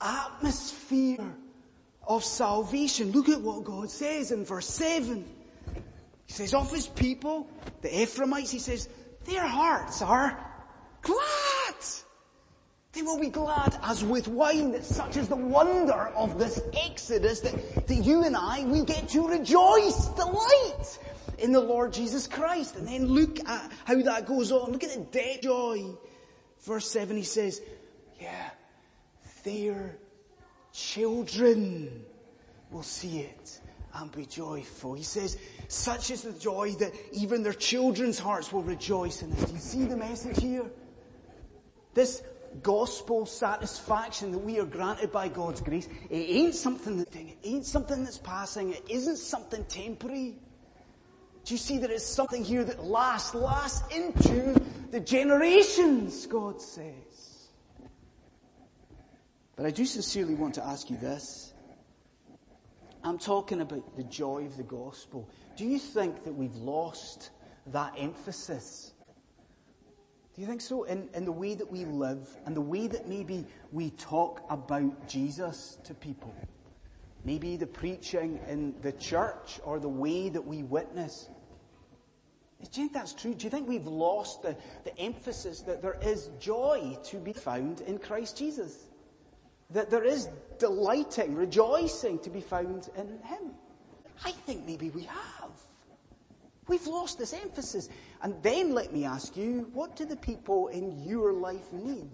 atmosphere 0.00 1.34
of 2.06 2.24
salvation. 2.24 3.10
Look 3.10 3.28
at 3.28 3.40
what 3.40 3.64
God 3.64 3.90
says 3.90 4.30
in 4.30 4.44
verse 4.44 4.68
7. 4.68 5.24
He 6.32 6.36
says, 6.36 6.54
of 6.54 6.72
his 6.72 6.86
people, 6.86 7.46
the 7.82 8.02
Ephraimites, 8.02 8.50
he 8.50 8.58
says, 8.58 8.88
their 9.26 9.46
hearts 9.46 10.00
are 10.00 10.42
glad. 11.02 11.74
They 12.94 13.02
will 13.02 13.20
be 13.20 13.28
glad 13.28 13.78
as 13.82 14.02
with 14.02 14.28
wine 14.28 14.72
that 14.72 14.86
such 14.86 15.18
is 15.18 15.28
the 15.28 15.36
wonder 15.36 15.92
of 15.92 16.38
this 16.38 16.58
exodus 16.72 17.40
that, 17.40 17.86
that 17.86 17.94
you 17.96 18.24
and 18.24 18.34
I, 18.34 18.64
we 18.64 18.82
get 18.82 19.10
to 19.10 19.28
rejoice, 19.28 20.08
delight 20.08 20.98
in 21.36 21.52
the 21.52 21.60
Lord 21.60 21.92
Jesus 21.92 22.26
Christ. 22.26 22.76
And 22.76 22.88
then 22.88 23.08
look 23.08 23.46
at 23.46 23.70
how 23.84 24.00
that 24.00 24.24
goes 24.24 24.52
on. 24.52 24.72
Look 24.72 24.84
at 24.84 24.94
the 24.94 25.04
dead 25.10 25.42
joy. 25.42 25.84
Verse 26.62 26.88
7 26.88 27.14
he 27.14 27.24
says, 27.24 27.60
yeah, 28.18 28.50
their 29.44 29.98
children 30.72 32.06
will 32.70 32.82
see 32.82 33.18
it 33.18 33.60
and 33.94 34.10
be 34.12 34.26
joyful. 34.26 34.94
He 34.94 35.02
says, 35.02 35.38
such 35.68 36.10
is 36.10 36.22
the 36.22 36.32
joy 36.32 36.72
that 36.72 36.92
even 37.12 37.42
their 37.42 37.52
children's 37.52 38.18
hearts 38.18 38.52
will 38.52 38.62
rejoice 38.62 39.22
in 39.22 39.30
this. 39.30 39.44
Do 39.44 39.52
you 39.52 39.58
see 39.58 39.84
the 39.84 39.96
message 39.96 40.40
here? 40.40 40.64
This 41.94 42.22
gospel 42.62 43.26
satisfaction 43.26 44.32
that 44.32 44.38
we 44.38 44.58
are 44.58 44.66
granted 44.66 45.10
by 45.10 45.28
God's 45.28 45.60
grace, 45.60 45.88
it 46.10 46.16
ain't 46.16 46.54
something 46.54 46.98
that 46.98 47.14
it 47.14 47.36
ain't 47.44 47.66
something 47.66 48.04
that's 48.04 48.18
passing, 48.18 48.72
it 48.72 48.84
isn't 48.88 49.16
something 49.16 49.64
temporary. 49.64 50.36
Do 51.44 51.54
you 51.54 51.58
see 51.58 51.78
that 51.78 51.90
it's 51.90 52.06
something 52.06 52.44
here 52.44 52.62
that 52.62 52.84
lasts, 52.84 53.34
lasts 53.34 53.82
into 53.94 54.60
the 54.90 55.00
generations, 55.00 56.26
God 56.26 56.60
says. 56.60 57.48
But 59.56 59.66
I 59.66 59.70
do 59.70 59.84
sincerely 59.84 60.34
want 60.34 60.54
to 60.54 60.64
ask 60.64 60.88
you 60.88 60.96
this. 60.96 61.51
I'm 63.04 63.18
talking 63.18 63.60
about 63.60 63.96
the 63.96 64.04
joy 64.04 64.44
of 64.44 64.56
the 64.56 64.62
gospel. 64.62 65.28
Do 65.56 65.64
you 65.64 65.78
think 65.78 66.22
that 66.24 66.32
we've 66.32 66.54
lost 66.54 67.30
that 67.66 67.94
emphasis? 67.98 68.92
Do 70.34 70.40
you 70.40 70.46
think 70.46 70.60
so? 70.60 70.84
In, 70.84 71.08
in 71.14 71.24
the 71.24 71.32
way 71.32 71.54
that 71.54 71.70
we 71.70 71.84
live 71.84 72.28
and 72.46 72.56
the 72.56 72.60
way 72.60 72.86
that 72.86 73.08
maybe 73.08 73.44
we 73.72 73.90
talk 73.90 74.44
about 74.48 75.08
Jesus 75.08 75.78
to 75.84 75.94
people? 75.94 76.34
Maybe 77.24 77.56
the 77.56 77.66
preaching 77.66 78.40
in 78.48 78.74
the 78.82 78.92
church 78.92 79.60
or 79.64 79.78
the 79.78 79.88
way 79.88 80.28
that 80.28 80.44
we 80.44 80.62
witness. 80.62 81.28
Do 82.70 82.80
you 82.80 82.86
think 82.86 82.92
that's 82.92 83.12
true? 83.12 83.34
Do 83.34 83.44
you 83.44 83.50
think 83.50 83.68
we've 83.68 83.86
lost 83.86 84.42
the, 84.42 84.56
the 84.84 84.96
emphasis 84.98 85.60
that 85.62 85.82
there 85.82 85.98
is 86.02 86.30
joy 86.38 86.96
to 87.04 87.16
be 87.16 87.32
found 87.32 87.80
in 87.82 87.98
Christ 87.98 88.38
Jesus? 88.38 88.86
That 89.72 89.90
there 89.90 90.04
is 90.04 90.28
delighting, 90.58 91.34
rejoicing 91.34 92.18
to 92.20 92.30
be 92.30 92.40
found 92.40 92.90
in 92.96 93.18
Him? 93.24 93.52
I 94.24 94.30
think 94.30 94.66
maybe 94.66 94.90
we 94.90 95.02
have. 95.04 95.50
We've 96.68 96.86
lost 96.86 97.18
this 97.18 97.32
emphasis. 97.32 97.88
And 98.22 98.40
then 98.42 98.72
let 98.72 98.92
me 98.92 99.04
ask 99.04 99.36
you, 99.36 99.70
what 99.72 99.96
do 99.96 100.04
the 100.04 100.16
people 100.16 100.68
in 100.68 101.02
your 101.02 101.32
life 101.32 101.72
need? 101.72 102.10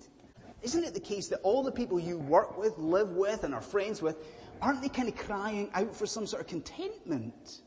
Isn't 0.62 0.84
it 0.84 0.94
the 0.94 1.00
case 1.00 1.28
that 1.28 1.40
all 1.42 1.62
the 1.62 1.70
people 1.70 2.00
you 2.00 2.18
work 2.18 2.58
with, 2.58 2.76
live 2.78 3.10
with, 3.10 3.44
and 3.44 3.54
are 3.54 3.60
friends 3.60 4.02
with, 4.02 4.16
aren't 4.60 4.82
they 4.82 4.88
kind 4.88 5.08
of 5.08 5.16
crying 5.16 5.70
out 5.74 5.94
for 5.94 6.06
some 6.06 6.26
sort 6.26 6.42
of 6.42 6.48
contentment? 6.48 7.62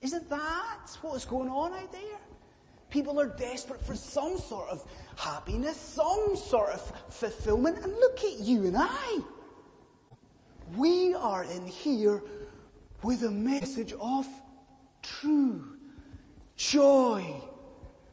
Isn't 0.00 0.28
that 0.30 0.96
what's 1.02 1.24
going 1.24 1.48
on 1.48 1.72
out 1.74 1.92
there? 1.92 2.20
People 2.92 3.18
are 3.18 3.26
desperate 3.26 3.82
for 3.82 3.96
some 3.96 4.38
sort 4.38 4.68
of 4.68 4.84
happiness, 5.16 5.78
some 5.78 6.36
sort 6.36 6.74
of 6.74 6.92
fulfillment, 7.08 7.78
and 7.82 7.90
look 7.94 8.22
at 8.22 8.38
you 8.38 8.66
and 8.66 8.76
I. 8.78 9.20
We 10.76 11.14
are 11.14 11.44
in 11.44 11.66
here 11.66 12.22
with 13.02 13.22
a 13.22 13.30
message 13.30 13.94
of 13.98 14.26
true 15.00 15.78
joy. 16.56 17.24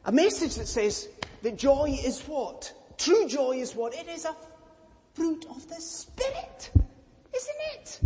A 0.05 0.13
message 0.13 0.55
that 0.55 0.67
says 0.69 1.09
that 1.41 1.57
joy 1.57 1.99
is 2.01 2.21
what? 2.21 2.71
True 2.97 3.27
joy 3.27 3.57
is 3.57 3.75
what? 3.75 3.93
It 3.93 4.07
is 4.07 4.23
a 4.23 4.35
fruit 5.13 5.45
of 5.49 5.67
the 5.67 5.81
Spirit, 5.81 6.71
isn't 7.35 7.61
it? 7.73 7.99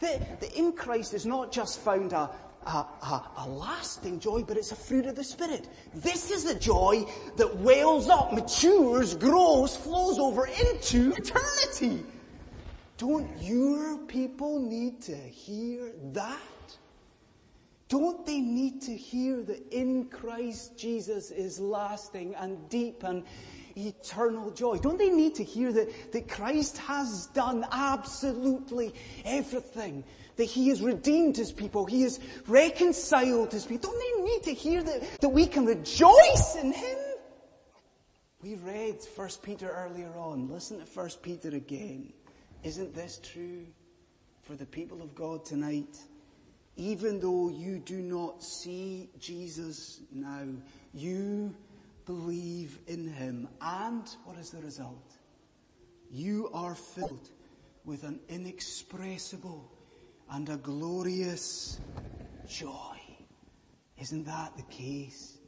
That, 0.00 0.54
in 0.54 0.74
Christ 0.74 1.14
is 1.14 1.24
not 1.24 1.50
just 1.50 1.80
found 1.80 2.12
a 2.12 2.28
a, 2.66 2.70
a, 2.70 3.30
a, 3.38 3.48
lasting 3.48 4.20
joy, 4.20 4.42
but 4.42 4.56
it's 4.56 4.72
a 4.72 4.76
fruit 4.76 5.06
of 5.06 5.16
the 5.16 5.24
Spirit. 5.24 5.68
This 5.94 6.30
is 6.30 6.44
the 6.44 6.54
joy 6.54 7.04
that 7.36 7.56
wells 7.56 8.08
up, 8.08 8.32
matures, 8.32 9.14
grows, 9.14 9.76
flows 9.76 10.18
over 10.18 10.46
into 10.46 11.12
eternity. 11.12 12.04
Don't 12.98 13.28
your 13.42 13.98
people 13.98 14.60
need 14.60 15.00
to 15.02 15.16
hear 15.16 15.92
that? 16.12 16.38
Don't 17.88 18.24
they 18.24 18.40
need 18.40 18.80
to 18.82 18.96
hear 18.96 19.42
that 19.42 19.70
in 19.70 20.06
Christ 20.06 20.78
Jesus 20.78 21.30
is 21.30 21.60
lasting 21.60 22.34
and 22.36 22.68
deep 22.70 23.02
and 23.02 23.24
eternal 23.76 24.50
joy? 24.50 24.78
Don't 24.78 24.98
they 24.98 25.10
need 25.10 25.34
to 25.36 25.44
hear 25.44 25.72
that, 25.72 26.12
that 26.12 26.28
Christ 26.28 26.78
has 26.78 27.26
done 27.34 27.66
absolutely 27.70 28.94
everything? 29.24 30.04
That 30.36 30.44
He 30.44 30.68
has 30.68 30.80
redeemed 30.80 31.36
His 31.36 31.52
people. 31.52 31.86
He 31.86 32.02
has 32.02 32.20
reconciled 32.46 33.52
His 33.52 33.64
people. 33.64 33.90
Don't 33.90 34.16
they 34.16 34.22
need 34.22 34.42
to 34.44 34.54
hear 34.54 34.82
that, 34.82 35.20
that 35.20 35.28
we 35.28 35.46
can 35.46 35.66
rejoice 35.66 36.56
in 36.60 36.72
Him? 36.72 36.98
We 38.42 38.56
read 38.56 38.96
1 39.14 39.28
Peter 39.42 39.68
earlier 39.68 40.12
on. 40.16 40.48
Listen 40.50 40.80
to 40.80 40.84
1 40.84 41.10
Peter 41.22 41.50
again. 41.50 42.12
Isn't 42.64 42.92
this 42.92 43.20
true 43.22 43.66
for 44.42 44.54
the 44.54 44.66
people 44.66 45.00
of 45.00 45.14
God 45.14 45.44
tonight? 45.44 45.96
Even 46.76 47.20
though 47.20 47.50
you 47.50 47.78
do 47.78 48.00
not 48.00 48.42
see 48.42 49.10
Jesus 49.18 50.00
now, 50.10 50.44
you 50.92 51.54
believe 52.06 52.78
in 52.86 53.08
him. 53.08 53.48
And 53.60 54.08
what 54.24 54.38
is 54.38 54.50
the 54.50 54.60
result? 54.60 55.16
You 56.10 56.50
are 56.52 56.74
filled 56.74 57.30
with 57.84 58.04
an 58.04 58.20
inexpressible 58.28 59.70
and 60.30 60.48
a 60.48 60.56
glorious 60.56 61.80
joy. 62.48 62.96
Isn't 63.98 64.24
that 64.24 64.56
the 64.56 64.62
case? 64.64 65.38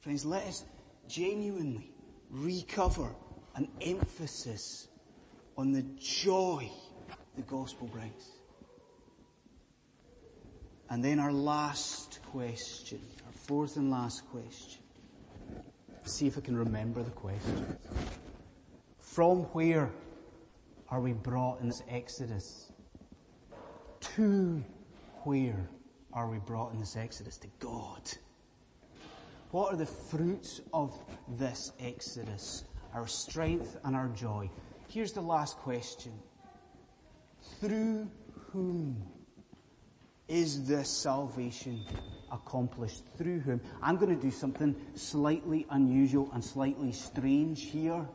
Friends, 0.00 0.24
let 0.24 0.46
us 0.46 0.64
genuinely 1.08 1.92
recover 2.30 3.14
an 3.54 3.68
emphasis 3.80 4.88
on 5.56 5.72
the 5.72 5.82
joy 5.98 6.68
the 7.36 7.42
gospel 7.42 7.86
brings. 7.88 8.30
And 10.90 11.02
then 11.02 11.18
our 11.18 11.32
last 11.32 12.20
question, 12.30 13.00
our 13.26 13.32
fourth 13.32 13.76
and 13.76 13.90
last 13.90 14.28
question. 14.30 14.81
See 16.04 16.26
if 16.26 16.36
I 16.36 16.40
can 16.40 16.56
remember 16.56 17.02
the 17.02 17.10
question. 17.10 17.76
From 18.98 19.40
where 19.52 19.90
are 20.88 21.00
we 21.00 21.12
brought 21.12 21.60
in 21.60 21.68
this 21.68 21.82
Exodus? 21.88 22.72
To 24.00 24.62
where 25.24 25.68
are 26.12 26.28
we 26.28 26.38
brought 26.38 26.72
in 26.72 26.80
this 26.80 26.96
Exodus? 26.96 27.36
To 27.38 27.48
God. 27.60 28.10
What 29.52 29.72
are 29.72 29.76
the 29.76 29.86
fruits 29.86 30.60
of 30.72 30.98
this 31.28 31.72
Exodus? 31.80 32.64
Our 32.94 33.06
strength 33.06 33.76
and 33.84 33.94
our 33.94 34.08
joy. 34.08 34.50
Here's 34.88 35.12
the 35.12 35.20
last 35.20 35.56
question. 35.58 36.12
Through 37.60 38.10
whom 38.50 39.02
is 40.28 40.66
this 40.66 40.88
salvation 40.88 41.84
accomplished 42.32 43.02
through 43.16 43.40
whom. 43.40 43.60
I'm 43.82 43.96
going 43.96 44.14
to 44.14 44.20
do 44.20 44.30
something 44.30 44.74
slightly 44.94 45.66
unusual 45.70 46.30
and 46.32 46.42
slightly 46.42 46.90
strange 46.92 47.64
here. 47.64 48.06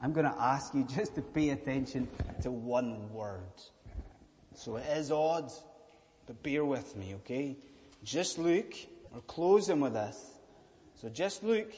I'm 0.00 0.12
going 0.12 0.26
to 0.26 0.38
ask 0.38 0.74
you 0.74 0.84
just 0.94 1.14
to 1.16 1.22
pay 1.22 1.50
attention 1.50 2.06
to 2.42 2.50
one 2.50 3.10
word. 3.12 3.40
So 4.54 4.76
it 4.76 4.84
is 4.96 5.10
odd, 5.10 5.50
but 6.26 6.40
bear 6.42 6.64
with 6.64 6.94
me, 6.96 7.14
okay? 7.16 7.56
Just 8.04 8.38
look, 8.38 8.74
we're 9.12 9.20
closing 9.22 9.80
with 9.80 9.94
this. 9.94 10.38
So 11.00 11.08
just 11.08 11.42
look 11.42 11.72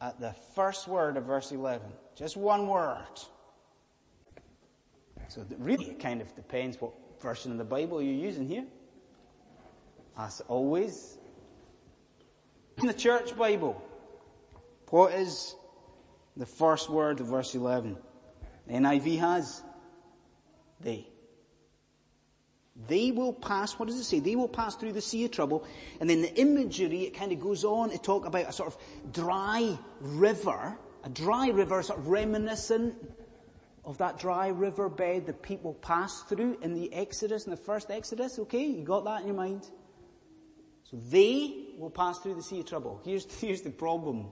at 0.00 0.18
the 0.20 0.34
first 0.54 0.88
word 0.88 1.16
of 1.16 1.24
verse 1.24 1.52
11. 1.52 1.86
Just 2.14 2.36
one 2.36 2.66
word. 2.66 3.20
So 5.28 5.44
really 5.58 5.86
it 5.86 6.00
kind 6.00 6.20
of 6.20 6.34
depends 6.34 6.80
what 6.80 6.92
version 7.20 7.52
of 7.52 7.58
the 7.58 7.64
Bible 7.64 8.02
you're 8.02 8.14
using 8.14 8.48
here 8.48 8.66
as 10.16 10.40
always. 10.48 11.18
In 12.78 12.86
the 12.86 12.94
church 12.94 13.36
Bible, 13.36 13.82
what 14.88 15.12
is 15.12 15.54
the 16.36 16.46
first 16.46 16.90
word 16.90 17.20
of 17.20 17.26
verse 17.26 17.54
11? 17.54 17.96
The 18.66 18.74
NIV 18.74 19.18
has 19.18 19.62
they. 20.80 21.08
They 22.88 23.10
will 23.10 23.32
pass, 23.32 23.78
what 23.78 23.88
does 23.88 23.98
it 23.98 24.04
say? 24.04 24.20
They 24.20 24.34
will 24.34 24.48
pass 24.48 24.74
through 24.76 24.92
the 24.92 25.00
sea 25.00 25.26
of 25.26 25.30
trouble. 25.30 25.64
And 26.00 26.08
then 26.08 26.22
the 26.22 26.34
imagery, 26.34 27.02
it 27.02 27.14
kind 27.14 27.30
of 27.30 27.38
goes 27.38 27.64
on 27.64 27.90
to 27.90 27.98
talk 27.98 28.24
about 28.26 28.48
a 28.48 28.52
sort 28.52 28.74
of 28.74 29.12
dry 29.12 29.78
river, 30.00 30.78
a 31.04 31.08
dry 31.10 31.48
river, 31.48 31.82
sort 31.82 31.98
of 31.98 32.08
reminiscent 32.08 32.94
of 33.84 33.98
that 33.98 34.18
dry 34.18 34.48
river 34.48 34.88
bed 34.88 35.26
that 35.26 35.42
people 35.42 35.74
passed 35.74 36.28
through 36.28 36.58
in 36.62 36.74
the 36.74 36.92
Exodus, 36.92 37.44
in 37.44 37.50
the 37.50 37.56
first 37.56 37.90
Exodus. 37.90 38.38
Okay, 38.38 38.64
you 38.64 38.84
got 38.84 39.04
that 39.04 39.20
in 39.20 39.26
your 39.26 39.36
mind? 39.36 39.66
So 40.92 40.98
they 41.10 41.70
will 41.78 41.90
pass 41.90 42.18
through 42.18 42.34
the 42.34 42.42
sea 42.42 42.60
of 42.60 42.66
trouble. 42.66 43.00
Here's, 43.04 43.24
here's 43.40 43.62
the 43.62 43.70
problem. 43.70 44.26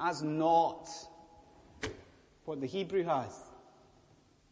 As 0.00 0.22
not 0.22 0.88
what 2.44 2.60
the 2.60 2.66
Hebrew 2.66 3.04
has. 3.04 3.36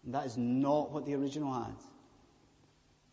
And 0.04 0.14
that 0.14 0.26
is 0.26 0.36
not 0.36 0.90
what 0.90 1.06
the 1.06 1.14
original 1.14 1.52
had. 1.52 1.74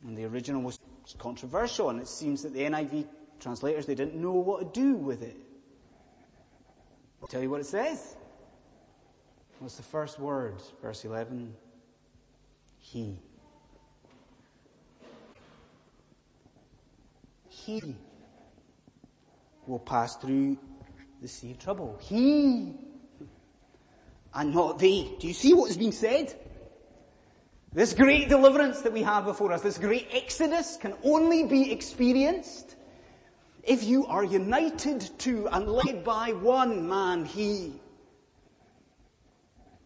And 0.06 0.18
the 0.18 0.26
original 0.26 0.62
was 0.62 0.80
controversial 1.18 1.90
and 1.90 2.00
it 2.00 2.08
seems 2.08 2.44
that 2.44 2.54
the 2.54 2.62
NIV 2.62 3.08
translators, 3.40 3.86
they 3.86 3.96
didn't 3.96 4.16
know 4.16 4.34
what 4.34 4.74
to 4.74 4.80
do 4.80 4.96
with 4.96 5.22
it. 5.22 5.36
I'll 7.22 7.28
tell 7.28 7.42
you 7.42 7.50
what 7.50 7.62
it 7.62 7.66
says. 7.66 8.16
What's 9.60 9.76
the 9.76 9.84
first 9.84 10.20
word? 10.20 10.62
Verse 10.82 11.04
11. 11.04 11.54
He. 12.78 13.20
He 17.66 17.96
will 19.68 19.80
pass 19.80 20.16
through 20.16 20.58
the 21.22 21.28
sea 21.28 21.52
of 21.52 21.60
trouble. 21.60 21.98
He 22.02 22.74
and 24.34 24.54
not 24.54 24.80
they. 24.80 25.16
Do 25.20 25.28
you 25.28 25.34
see 25.34 25.54
what 25.54 25.70
is 25.70 25.78
being 25.78 25.92
said? 25.92 26.36
This 27.72 27.94
great 27.94 28.30
deliverance 28.30 28.82
that 28.82 28.94
we 28.94 29.04
have 29.04 29.26
before 29.26 29.52
us, 29.52 29.62
this 29.62 29.78
great 29.78 30.08
exodus 30.12 30.78
can 30.78 30.94
only 31.04 31.44
be 31.44 31.72
experienced 31.72 32.76
if 33.64 33.84
you 33.84 34.08
are 34.08 34.24
united 34.24 35.02
to 35.20 35.48
and 35.52 35.68
led 35.68 36.04
by 36.04 36.32
one 36.34 36.88
man, 36.88 37.26
He. 37.26 37.80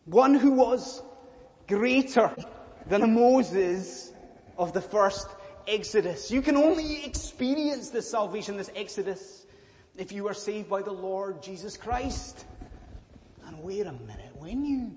One 0.05 0.33
who 0.33 0.51
was 0.51 1.01
greater 1.67 2.33
than 2.87 3.13
Moses 3.13 4.13
of 4.57 4.71
the 4.73 4.81
first 4.81 5.27
exodus. 5.67 6.31
You 6.31 6.41
can 6.41 6.57
only 6.57 7.05
experience 7.05 7.89
this 7.89 8.09
salvation, 8.09 8.57
this 8.57 8.71
exodus, 8.75 9.45
if 9.95 10.11
you 10.11 10.27
are 10.27 10.33
saved 10.33 10.69
by 10.69 10.81
the 10.81 10.91
Lord 10.91 11.41
Jesus 11.41 11.77
Christ. 11.77 12.45
And 13.45 13.61
wait 13.61 13.85
a 13.85 13.91
minute, 13.91 14.31
when 14.37 14.65
you 14.65 14.95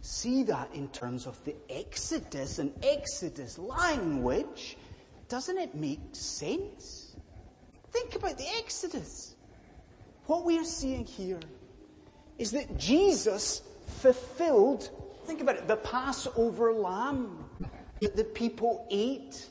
see 0.00 0.42
that 0.44 0.68
in 0.74 0.88
terms 0.88 1.26
of 1.26 1.42
the 1.44 1.54
exodus 1.70 2.58
and 2.58 2.72
exodus 2.82 3.58
language, 3.58 4.76
doesn't 5.28 5.58
it 5.58 5.74
make 5.74 6.00
sense? 6.12 7.16
Think 7.90 8.14
about 8.14 8.36
the 8.36 8.46
exodus. 8.58 9.34
What 10.26 10.44
we 10.44 10.58
are 10.58 10.64
seeing 10.64 11.04
here 11.04 11.40
is 12.38 12.50
that 12.50 12.78
Jesus 12.78 13.62
fulfilled, 13.86 14.90
think 15.24 15.40
about 15.40 15.56
it, 15.56 15.68
the 15.68 15.76
Passover 15.76 16.72
lamb 16.72 17.48
that 18.00 18.16
the 18.16 18.24
people 18.24 18.86
ate 18.90 19.48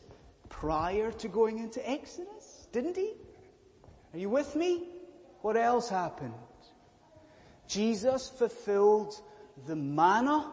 prior 0.63 1.11
to 1.11 1.27
going 1.27 1.59
into 1.59 1.81
Exodus, 1.89 2.69
didn't 2.71 2.95
he? 2.95 3.11
Are 4.13 4.17
you 4.17 4.29
with 4.29 4.55
me? 4.55 4.87
What 5.41 5.57
else 5.57 5.89
happened? 5.89 6.33
Jesus 7.67 8.29
fulfilled 8.29 9.13
the 9.67 9.75
manna 9.75 10.49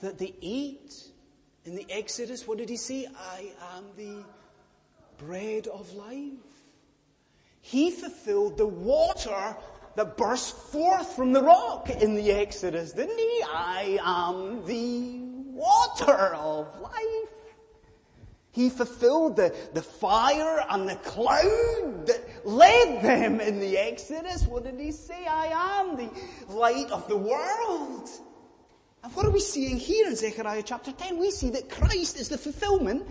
that 0.00 0.18
they 0.18 0.34
ate 0.42 0.92
in 1.64 1.76
the 1.76 1.86
Exodus. 1.88 2.48
What 2.48 2.58
did 2.58 2.68
he 2.68 2.76
say? 2.76 3.06
I 3.16 3.52
am 3.76 3.84
the 3.96 4.24
bread 5.18 5.68
of 5.68 5.92
life. 5.92 6.50
He 7.60 7.92
fulfilled 7.92 8.58
the 8.58 8.66
water 8.66 9.56
that 9.94 10.16
burst 10.16 10.56
forth 10.72 11.14
from 11.14 11.32
the 11.32 11.42
rock 11.42 11.90
in 11.90 12.16
the 12.16 12.32
Exodus, 12.32 12.90
didn't 12.90 13.18
he? 13.18 13.44
I 13.48 14.00
am 14.02 14.66
the 14.66 15.20
water 15.54 16.34
of 16.34 16.80
life. 16.80 17.35
He 18.56 18.70
fulfilled 18.70 19.36
the, 19.36 19.54
the 19.74 19.82
fire 19.82 20.64
and 20.70 20.88
the 20.88 20.96
cloud 20.96 22.06
that 22.06 22.46
led 22.46 23.02
them 23.02 23.38
in 23.38 23.60
the 23.60 23.76
Exodus. 23.76 24.46
What 24.46 24.64
did 24.64 24.80
he 24.80 24.92
say? 24.92 25.26
I 25.26 25.80
am 25.82 25.96
the 25.98 26.10
light 26.48 26.90
of 26.90 27.06
the 27.06 27.18
world. 27.18 28.08
And 29.04 29.14
what 29.14 29.26
are 29.26 29.30
we 29.30 29.40
seeing 29.40 29.76
here 29.76 30.06
in 30.06 30.16
Zechariah 30.16 30.62
chapter 30.64 30.90
10? 30.90 31.18
We 31.18 31.30
see 31.32 31.50
that 31.50 31.68
Christ 31.68 32.18
is 32.18 32.30
the 32.30 32.38
fulfillment 32.38 33.06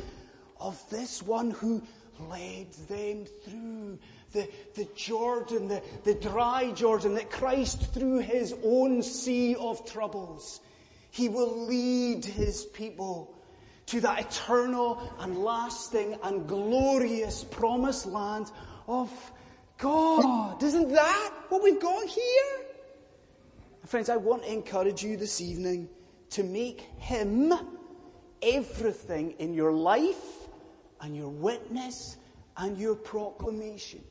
of 0.60 0.84
this 0.90 1.22
one 1.22 1.52
who 1.52 1.84
led 2.28 2.72
them 2.90 3.26
through 3.44 4.00
the, 4.32 4.50
the 4.74 4.88
Jordan, 4.96 5.68
the, 5.68 5.84
the 6.06 6.16
dry 6.16 6.72
Jordan, 6.72 7.14
that 7.14 7.30
Christ 7.30 7.94
through 7.94 8.18
his 8.18 8.56
own 8.64 9.04
sea 9.04 9.56
of 9.58 9.86
troubles, 9.86 10.60
he 11.12 11.30
will 11.30 11.68
lead 11.68 12.26
his 12.26 12.66
people 12.66 13.35
to 13.88 14.02
that 14.02 14.20
eternal 14.20 15.14
and 15.20 15.38
lasting 15.38 16.18
and 16.24 16.48
glorious 16.48 17.44
promised 17.44 18.06
land 18.06 18.52
of 18.88 19.12
God. 19.78 20.62
Isn't 20.62 20.92
that 20.92 21.34
what 21.50 21.62
we've 21.64 21.80
got 21.80 22.08
here? 22.08 22.66
Friends, 23.86 24.10
I 24.10 24.18
want 24.18 24.44
to 24.44 24.52
encourage 24.52 25.04
you 25.04 25.16
this 25.16 25.42
evening 25.42 25.88
to 26.32 26.44
make 26.44 26.82
Him 26.98 27.54
everything 28.42 29.32
in 29.38 29.54
your 29.54 29.72
life 29.72 30.50
and 31.02 31.16
your 31.16 31.30
witness 31.30 32.18
and 32.58 32.78
your 32.78 32.96
proclamation. 32.96 34.04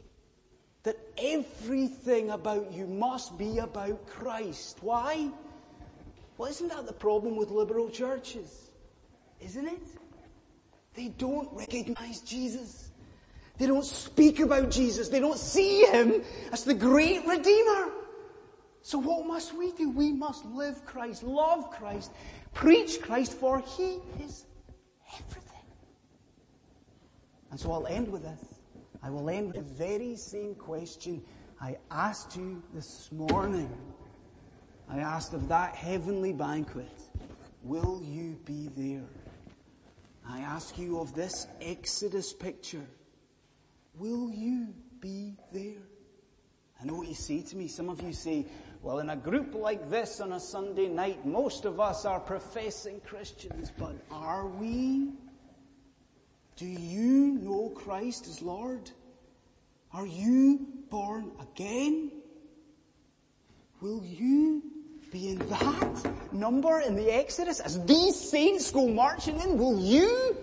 That 0.84 0.96
everything 1.18 2.30
about 2.30 2.72
you 2.72 2.86
must 2.86 3.36
be 3.36 3.58
about 3.58 4.06
Christ. 4.06 4.78
Why? 4.80 5.30
Well, 6.36 6.50
isn't 6.50 6.68
that 6.68 6.86
the 6.86 6.92
problem 6.92 7.36
with 7.36 7.50
liberal 7.50 7.88
churches? 7.90 8.63
Isn't 9.44 9.68
it? 9.68 9.82
They 10.94 11.08
don't 11.08 11.48
recognize 11.52 12.20
Jesus. 12.20 12.90
They 13.58 13.66
don't 13.66 13.84
speak 13.84 14.40
about 14.40 14.70
Jesus. 14.70 15.08
They 15.08 15.20
don't 15.20 15.38
see 15.38 15.84
Him 15.86 16.22
as 16.52 16.64
the 16.64 16.74
great 16.74 17.26
Redeemer. 17.26 17.90
So 18.82 18.98
what 18.98 19.26
must 19.26 19.56
we 19.56 19.72
do? 19.72 19.90
We 19.90 20.12
must 20.12 20.44
live 20.46 20.84
Christ, 20.84 21.22
love 21.22 21.70
Christ, 21.70 22.12
preach 22.52 23.00
Christ, 23.00 23.32
for 23.32 23.60
He 23.60 23.98
is 24.22 24.44
everything. 25.18 25.66
And 27.50 27.58
so 27.58 27.72
I'll 27.72 27.86
end 27.86 28.10
with 28.10 28.22
this. 28.22 28.60
I 29.02 29.10
will 29.10 29.28
end 29.28 29.48
with 29.48 29.56
the 29.56 29.74
very 29.74 30.16
same 30.16 30.54
question 30.54 31.22
I 31.60 31.76
asked 31.90 32.36
you 32.36 32.62
this 32.74 33.10
morning. 33.12 33.70
I 34.88 34.98
asked 34.98 35.34
of 35.34 35.48
that 35.48 35.74
heavenly 35.74 36.32
banquet, 36.32 36.92
will 37.62 38.02
you 38.02 38.38
be 38.44 38.68
there? 38.76 39.04
I 40.28 40.40
ask 40.40 40.78
you 40.78 41.00
of 41.00 41.14
this 41.14 41.46
Exodus 41.60 42.32
picture, 42.32 42.86
will 43.98 44.30
you 44.30 44.68
be 45.00 45.34
there? 45.52 45.82
I 46.80 46.84
know 46.84 46.94
what 46.94 47.08
you 47.08 47.14
say 47.14 47.42
to 47.42 47.56
me. 47.56 47.68
Some 47.68 47.88
of 47.88 48.02
you 48.02 48.12
say, 48.12 48.46
well, 48.82 48.98
in 48.98 49.10
a 49.10 49.16
group 49.16 49.54
like 49.54 49.90
this 49.90 50.20
on 50.20 50.32
a 50.32 50.40
Sunday 50.40 50.88
night, 50.88 51.24
most 51.26 51.64
of 51.64 51.80
us 51.80 52.04
are 52.04 52.20
professing 52.20 53.00
Christians, 53.00 53.72
but 53.78 53.96
are 54.10 54.46
we? 54.46 55.12
Do 56.56 56.66
you 56.66 57.38
know 57.40 57.70
Christ 57.74 58.26
as 58.26 58.42
Lord? 58.42 58.90
Are 59.92 60.06
you 60.06 60.66
born 60.90 61.32
again? 61.40 62.10
Will 63.80 64.04
you 64.04 64.62
be 65.14 65.28
in 65.28 65.38
that 65.48 66.32
number 66.32 66.80
in 66.80 66.96
the 66.96 67.08
Exodus 67.08 67.60
as 67.60 67.82
these 67.84 68.16
saints 68.18 68.72
go 68.72 68.88
marching 68.88 69.40
in? 69.40 69.56
Will 69.56 69.78
you 69.78 70.36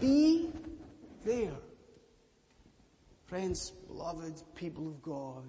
be 0.00 0.50
there? 1.24 1.56
Friends, 3.24 3.72
beloved 3.88 4.42
people 4.54 4.86
of 4.86 5.00
God, 5.02 5.44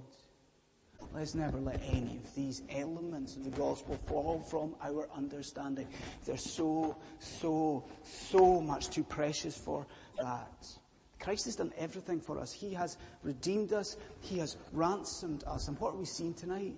Let's 1.13 1.35
never 1.35 1.59
let 1.59 1.79
any 1.85 2.17
of 2.17 2.33
these 2.33 2.63
elements 2.71 3.35
of 3.35 3.43
the 3.43 3.51
gospel 3.51 3.99
fall 4.07 4.39
from 4.39 4.73
our 4.81 5.07
understanding. 5.15 5.87
They're 6.25 6.37
so, 6.37 6.97
so, 7.19 7.83
so 8.03 8.61
much 8.61 8.89
too 8.89 9.03
precious 9.03 9.55
for 9.55 9.85
that. 10.19 10.67
Christ 11.19 11.45
has 11.45 11.55
done 11.55 11.71
everything 11.77 12.19
for 12.19 12.39
us. 12.39 12.51
He 12.51 12.73
has 12.73 12.97
redeemed 13.21 13.73
us. 13.73 13.95
He 14.21 14.39
has 14.39 14.57
ransomed 14.71 15.43
us. 15.45 15.67
And 15.67 15.79
what 15.79 15.93
are 15.93 15.97
we 15.97 16.05
seeing 16.05 16.33
tonight? 16.33 16.75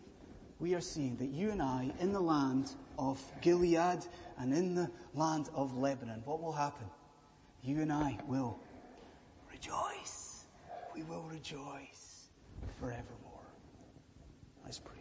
We 0.59 0.73
are 0.73 0.81
seeing 0.81 1.17
that 1.17 1.29
you 1.29 1.51
and 1.51 1.61
I, 1.61 1.91
in 1.99 2.13
the 2.13 2.19
land 2.19 2.71
of 2.97 3.21
Gilead 3.41 4.05
and 4.39 4.53
in 4.53 4.75
the 4.75 4.89
land 5.13 5.49
of 5.53 5.77
Lebanon, 5.77 6.21
what 6.25 6.41
will 6.41 6.53
happen? 6.53 6.87
You 7.61 7.81
and 7.81 7.91
I 7.91 8.17
will 8.27 8.59
rejoice. 9.51 10.45
We 10.93 11.03
will 11.03 11.23
rejoice 11.23 12.29
forevermore. 12.79 13.51
Let's 14.63 14.79
pray. 14.79 14.94